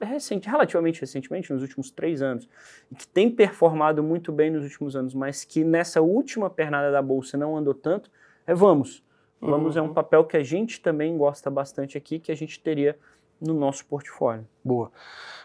recente, 0.00 0.48
relativamente 0.48 1.00
recentemente, 1.00 1.52
nos 1.52 1.62
últimos 1.62 1.90
três 1.90 2.22
anos, 2.22 2.48
que 2.96 3.06
tem 3.06 3.30
performado 3.30 4.02
muito 4.02 4.30
bem 4.32 4.50
nos 4.50 4.64
últimos 4.64 4.96
anos, 4.96 5.14
mas 5.14 5.44
que 5.44 5.64
nessa 5.64 6.00
última 6.00 6.50
pernada 6.50 6.90
da 6.90 7.00
bolsa 7.00 7.36
não 7.36 7.56
andou 7.56 7.74
tanto, 7.74 8.10
é 8.46 8.54
Vamos. 8.54 9.04
Vamos 9.40 9.76
uhum. 9.76 9.82
é 9.82 9.84
um 9.84 9.92
papel 9.92 10.24
que 10.24 10.36
a 10.36 10.42
gente 10.42 10.80
também 10.80 11.16
gosta 11.16 11.50
bastante 11.50 11.98
aqui, 11.98 12.18
que 12.18 12.32
a 12.32 12.34
gente 12.34 12.58
teria 12.58 12.96
no 13.40 13.52
nosso 13.52 13.84
portfólio. 13.84 14.46
Boa. 14.64 14.90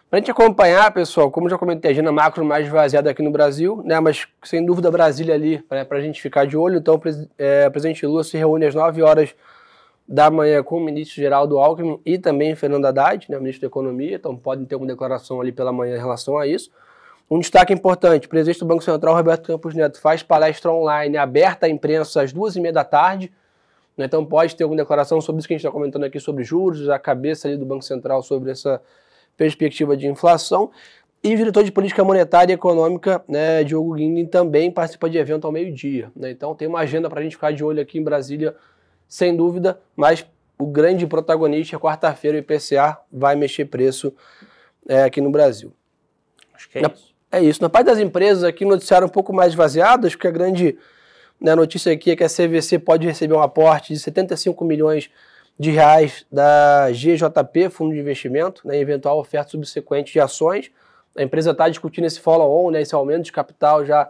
Para 0.09 0.17
a 0.17 0.21
gente 0.21 0.31
acompanhar, 0.31 0.91
pessoal, 0.93 1.29
como 1.29 1.49
já 1.49 1.57
comentei, 1.57 1.89
a 1.89 1.93
agenda 1.93 2.11
macro 2.11 2.43
mais 2.43 2.67
vaziada 2.67 3.09
aqui 3.09 3.21
no 3.21 3.31
Brasil, 3.31 3.81
né, 3.85 3.99
mas 3.99 4.27
sem 4.43 4.65
dúvida 4.65 4.91
Brasília 4.91 5.33
ali, 5.33 5.61
para 5.61 5.85
a 5.89 6.01
gente 6.01 6.21
ficar 6.21 6.45
de 6.45 6.57
olho. 6.57 6.77
Então, 6.77 7.01
é, 7.37 7.67
o 7.67 7.71
presidente 7.71 8.05
Lula 8.05 8.23
se 8.23 8.37
reúne 8.37 8.65
às 8.65 8.75
9 8.75 9.01
horas 9.01 9.35
da 10.11 10.29
manhã 10.29 10.61
com 10.61 10.75
o 10.75 10.81
ministro 10.81 11.15
Geraldo 11.15 11.57
Alckmin 11.57 11.97
e 12.05 12.17
também 12.17 12.53
Fernando 12.53 12.83
Haddad, 12.85 13.27
né, 13.29 13.39
ministro 13.39 13.61
da 13.61 13.67
Economia, 13.67 14.15
então 14.15 14.35
podem 14.35 14.65
ter 14.65 14.75
uma 14.75 14.85
declaração 14.85 15.39
ali 15.39 15.53
pela 15.53 15.71
manhã 15.71 15.95
em 15.95 15.99
relação 15.99 16.37
a 16.37 16.45
isso. 16.45 16.69
Um 17.29 17.39
destaque 17.39 17.71
importante, 17.71 18.27
o 18.27 18.29
presidente 18.29 18.59
do 18.59 18.65
Banco 18.65 18.83
Central, 18.83 19.15
Roberto 19.15 19.47
Campos 19.47 19.73
Neto, 19.73 20.01
faz 20.01 20.21
palestra 20.21 20.69
online 20.69 21.15
aberta 21.15 21.65
à 21.65 21.69
imprensa 21.69 22.21
às 22.21 22.33
duas 22.33 22.57
e 22.57 22.59
meia 22.59 22.73
da 22.73 22.83
tarde, 22.83 23.31
né, 23.95 24.03
então 24.03 24.25
pode 24.25 24.53
ter 24.53 24.65
alguma 24.65 24.81
declaração 24.81 25.21
sobre 25.21 25.39
isso 25.39 25.47
que 25.47 25.53
a 25.53 25.57
gente 25.57 25.65
está 25.65 25.71
comentando 25.71 26.03
aqui 26.03 26.19
sobre 26.19 26.43
juros, 26.43 26.89
a 26.89 26.99
cabeça 26.99 27.47
ali 27.47 27.55
do 27.55 27.65
Banco 27.65 27.85
Central 27.85 28.21
sobre 28.21 28.51
essa 28.51 28.81
perspectiva 29.37 29.95
de 29.95 30.07
inflação. 30.07 30.71
E 31.23 31.33
o 31.33 31.37
diretor 31.37 31.63
de 31.63 31.71
política 31.71 32.03
monetária 32.03 32.51
e 32.51 32.55
econômica, 32.55 33.23
né, 33.29 33.63
Diogo 33.63 33.93
Guindim, 33.93 34.25
também 34.25 34.69
participa 34.69 35.09
de 35.09 35.17
evento 35.17 35.47
ao 35.47 35.53
meio-dia. 35.53 36.11
Né? 36.13 36.31
Então 36.31 36.53
tem 36.53 36.67
uma 36.67 36.79
agenda 36.79 37.09
para 37.09 37.21
a 37.21 37.23
gente 37.23 37.37
ficar 37.37 37.53
de 37.53 37.63
olho 37.63 37.81
aqui 37.81 37.97
em 37.97 38.03
Brasília 38.03 38.55
sem 39.11 39.35
dúvida, 39.35 39.77
mas 39.93 40.25
o 40.57 40.65
grande 40.65 41.05
protagonista, 41.05 41.77
quarta-feira, 41.77 42.37
o 42.37 42.39
IPCA 42.39 42.97
vai 43.11 43.35
mexer 43.35 43.65
preço 43.65 44.15
é, 44.87 45.03
aqui 45.03 45.19
no 45.19 45.29
Brasil. 45.29 45.73
Acho 46.53 46.69
que 46.69 46.77
é 46.77 46.81
Na, 46.81 46.87
isso. 46.87 47.13
É 47.29 47.43
isso. 47.43 47.61
Na 47.61 47.67
parte 47.67 47.87
das 47.87 47.99
empresas 47.99 48.45
aqui, 48.45 48.63
noticiaram 48.63 49.07
um 49.07 49.09
pouco 49.09 49.33
mais 49.33 49.53
vaziadas, 49.53 50.15
porque 50.15 50.29
a 50.29 50.31
grande 50.31 50.77
né, 51.41 51.53
notícia 51.53 51.91
aqui 51.91 52.11
é 52.11 52.15
que 52.15 52.23
a 52.23 52.29
CVC 52.29 52.79
pode 52.79 53.05
receber 53.05 53.33
um 53.33 53.41
aporte 53.41 53.93
de 53.93 53.99
75 53.99 54.63
milhões 54.63 55.09
de 55.59 55.71
reais 55.71 56.25
da 56.31 56.89
GJP, 56.93 57.69
Fundo 57.69 57.93
de 57.93 57.99
Investimento, 57.99 58.65
né, 58.65 58.79
eventual 58.79 59.19
oferta 59.19 59.51
subsequente 59.51 60.13
de 60.13 60.21
ações. 60.21 60.71
A 61.17 61.21
empresa 61.21 61.51
está 61.51 61.67
discutindo 61.67 62.05
esse 62.05 62.21
follow-on, 62.21 62.71
né, 62.71 62.81
esse 62.81 62.95
aumento 62.95 63.23
de 63.23 63.33
capital 63.33 63.85
já 63.85 64.03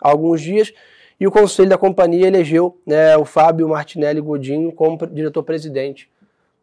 há 0.00 0.08
alguns 0.08 0.40
dias. 0.40 0.72
E 1.18 1.26
o 1.26 1.30
conselho 1.30 1.68
da 1.68 1.78
companhia 1.78 2.26
elegeu 2.26 2.80
né, 2.84 3.16
o 3.16 3.24
Fábio 3.24 3.68
Martinelli 3.68 4.20
Godinho 4.20 4.72
como 4.72 4.98
diretor-presidente 5.06 6.10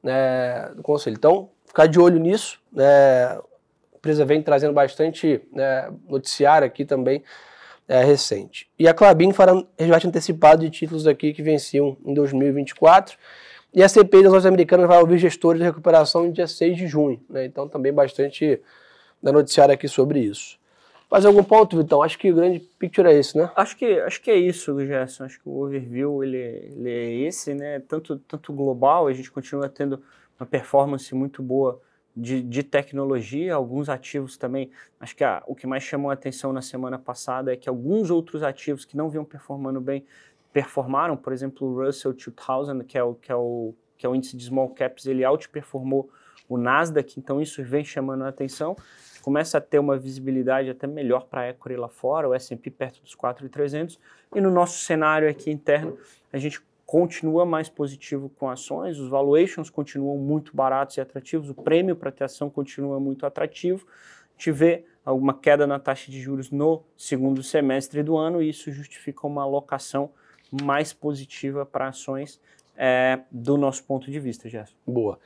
né, 0.03 0.71
do 0.75 0.83
conselho. 0.83 1.15
Então, 1.15 1.49
ficar 1.65 1.87
de 1.87 1.99
olho 1.99 2.19
nisso. 2.19 2.59
Né, 2.71 2.85
a 2.85 3.41
empresa 3.95 4.25
vem 4.25 4.41
trazendo 4.41 4.73
bastante 4.73 5.41
né, 5.53 5.89
noticiário 6.07 6.65
aqui 6.65 6.83
também 6.83 7.23
é, 7.87 8.03
recente. 8.03 8.69
E 8.77 8.87
a 8.87 8.93
Clabin 8.93 9.31
fará 9.31 9.53
resgate 9.77 10.07
antecipado 10.07 10.61
de 10.61 10.69
títulos 10.69 11.07
aqui 11.07 11.33
que 11.33 11.41
venciam 11.41 11.97
em 12.05 12.13
2024. 12.13 13.17
E 13.73 13.81
a 13.81 13.87
CPI 13.87 14.23
das 14.23 14.31
lojas 14.31 14.45
americanas 14.45 14.87
vai 14.87 14.99
ouvir 14.99 15.17
gestores 15.17 15.59
de 15.59 15.65
recuperação 15.65 16.23
no 16.23 16.31
dia 16.33 16.47
6 16.47 16.75
de 16.75 16.87
junho. 16.87 17.21
Né? 17.29 17.45
Então, 17.45 17.69
também 17.69 17.93
bastante 17.93 18.61
da 19.23 19.31
noticiário 19.31 19.73
aqui 19.73 19.87
sobre 19.87 20.19
isso. 20.19 20.59
Mais 21.11 21.25
algum 21.25 21.43
ponto, 21.43 21.75
Vitão? 21.75 22.01
Acho 22.01 22.17
que 22.17 22.31
o 22.31 22.35
grande 22.35 22.61
picture 22.79 23.05
é 23.05 23.19
esse, 23.19 23.37
né? 23.37 23.51
Acho 23.53 23.75
que, 23.75 23.99
acho 23.99 24.21
que 24.21 24.31
é 24.31 24.37
isso, 24.37 24.79
Gerson. 24.85 25.25
Acho 25.25 25.41
que 25.41 25.49
o 25.49 25.61
overview 25.61 26.23
ele, 26.23 26.37
ele 26.37 26.89
é 26.89 27.13
esse, 27.27 27.53
né? 27.53 27.81
Tanto, 27.81 28.17
tanto 28.19 28.53
global, 28.53 29.07
a 29.07 29.13
gente 29.13 29.29
continua 29.29 29.67
tendo 29.67 30.01
uma 30.39 30.45
performance 30.45 31.13
muito 31.13 31.43
boa 31.43 31.81
de, 32.15 32.41
de 32.41 32.63
tecnologia, 32.63 33.53
alguns 33.53 33.89
ativos 33.89 34.37
também. 34.37 34.71
Acho 35.01 35.13
que 35.13 35.25
a, 35.25 35.43
o 35.47 35.53
que 35.53 35.67
mais 35.67 35.83
chamou 35.83 36.11
a 36.11 36.13
atenção 36.13 36.53
na 36.53 36.61
semana 36.61 36.97
passada 36.97 37.51
é 37.51 37.57
que 37.57 37.67
alguns 37.67 38.09
outros 38.09 38.41
ativos 38.41 38.85
que 38.85 38.95
não 38.95 39.09
vinham 39.09 39.25
performando 39.25 39.81
bem 39.81 40.05
performaram. 40.53 41.17
Por 41.17 41.33
exemplo, 41.33 41.67
o 41.67 41.85
Russell 41.85 42.13
2000, 42.13 42.85
que 42.85 42.97
é 42.97 43.03
o, 43.03 43.15
que 43.15 43.29
é 43.29 43.35
o, 43.35 43.73
que 43.97 44.05
é 44.05 44.09
o 44.09 44.15
índice 44.15 44.37
de 44.37 44.45
small 44.45 44.69
caps, 44.69 45.05
ele 45.05 45.25
outperformou 45.25 46.09
o 46.47 46.57
Nasdaq, 46.57 47.19
então 47.19 47.41
isso 47.41 47.61
vem 47.63 47.83
chamando 47.83 48.23
a 48.23 48.29
atenção 48.29 48.77
começa 49.21 49.57
a 49.57 49.61
ter 49.61 49.79
uma 49.79 49.97
visibilidade 49.97 50.69
até 50.69 50.87
melhor 50.87 51.25
para 51.25 51.41
a 51.41 51.49
equity 51.49 51.75
lá 51.75 51.87
fora, 51.87 52.27
o 52.29 52.33
S&P 52.33 52.69
perto 52.69 53.01
dos 53.01 53.15
4.300, 53.15 53.97
e 54.35 54.41
no 54.41 54.51
nosso 54.51 54.79
cenário 54.79 55.29
aqui 55.29 55.51
interno, 55.51 55.97
a 56.31 56.37
gente 56.37 56.61
continua 56.85 57.45
mais 57.45 57.69
positivo 57.69 58.29
com 58.37 58.49
ações, 58.49 58.99
os 58.99 59.07
valuations 59.07 59.69
continuam 59.69 60.17
muito 60.17 60.55
baratos 60.55 60.97
e 60.97 61.01
atrativos, 61.01 61.49
o 61.49 61.55
prêmio 61.55 61.95
para 61.95 62.11
ter 62.11 62.25
ação 62.25 62.49
continua 62.49 62.99
muito 62.99 63.25
atrativo, 63.25 63.87
a 63.87 64.31
gente 64.33 64.51
vê 64.51 64.85
alguma 65.05 65.33
queda 65.33 65.65
na 65.65 65.79
taxa 65.79 66.11
de 66.11 66.19
juros 66.19 66.51
no 66.51 66.83
segundo 66.97 67.41
semestre 67.41 68.03
do 68.03 68.17
ano, 68.17 68.41
e 68.41 68.49
isso 68.49 68.71
justifica 68.71 69.25
uma 69.25 69.43
alocação 69.43 70.11
mais 70.63 70.91
positiva 70.91 71.65
para 71.65 71.87
ações 71.87 72.41
é, 72.75 73.19
do 73.31 73.57
nosso 73.57 73.83
ponto 73.83 74.11
de 74.11 74.19
vista, 74.19 74.49
Gerson. 74.49 74.75
Boa. 74.85 75.19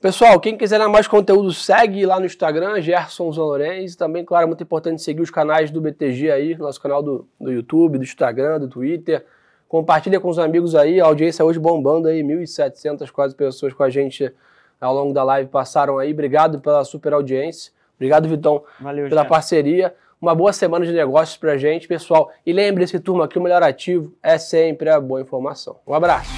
Pessoal, 0.00 0.38
quem 0.38 0.56
quiser 0.56 0.78
mais 0.86 1.08
conteúdo, 1.08 1.52
segue 1.52 2.06
lá 2.06 2.20
no 2.20 2.26
Instagram, 2.26 2.80
Gerson 2.80 3.32
Zanorenz. 3.32 3.96
Também, 3.96 4.24
claro, 4.24 4.44
é 4.44 4.46
muito 4.46 4.62
importante 4.62 5.02
seguir 5.02 5.20
os 5.22 5.30
canais 5.30 5.72
do 5.72 5.80
BTG 5.80 6.30
aí, 6.30 6.56
nosso 6.56 6.80
canal 6.80 7.02
do, 7.02 7.26
do 7.40 7.50
YouTube, 7.50 7.98
do 7.98 8.04
Instagram, 8.04 8.60
do 8.60 8.68
Twitter. 8.68 9.26
Compartilha 9.68 10.20
com 10.20 10.28
os 10.28 10.38
amigos 10.38 10.76
aí, 10.76 11.00
a 11.00 11.04
audiência 11.04 11.44
hoje 11.44 11.58
bombando 11.58 12.06
aí, 12.06 12.22
1.700 12.22 13.10
quase 13.10 13.34
pessoas 13.34 13.74
com 13.74 13.82
a 13.82 13.90
gente 13.90 14.32
ao 14.80 14.94
longo 14.94 15.12
da 15.12 15.24
live 15.24 15.50
passaram 15.50 15.98
aí. 15.98 16.12
Obrigado 16.12 16.60
pela 16.60 16.84
super 16.84 17.12
audiência. 17.12 17.72
Obrigado, 17.96 18.28
Vitão, 18.28 18.62
Valeu, 18.80 19.08
pela 19.08 19.24
parceria. 19.24 19.92
Uma 20.22 20.32
boa 20.32 20.52
semana 20.52 20.86
de 20.86 20.92
negócios 20.92 21.36
pra 21.36 21.56
gente, 21.56 21.88
pessoal. 21.88 22.30
E 22.46 22.52
lembre-se, 22.52 23.00
turma, 23.00 23.26
que 23.26 23.38
o 23.38 23.42
melhor 23.42 23.64
ativo 23.64 24.14
é 24.22 24.38
sempre 24.38 24.88
a 24.90 25.00
boa 25.00 25.20
informação. 25.20 25.76
Um 25.84 25.92
abraço. 25.92 26.30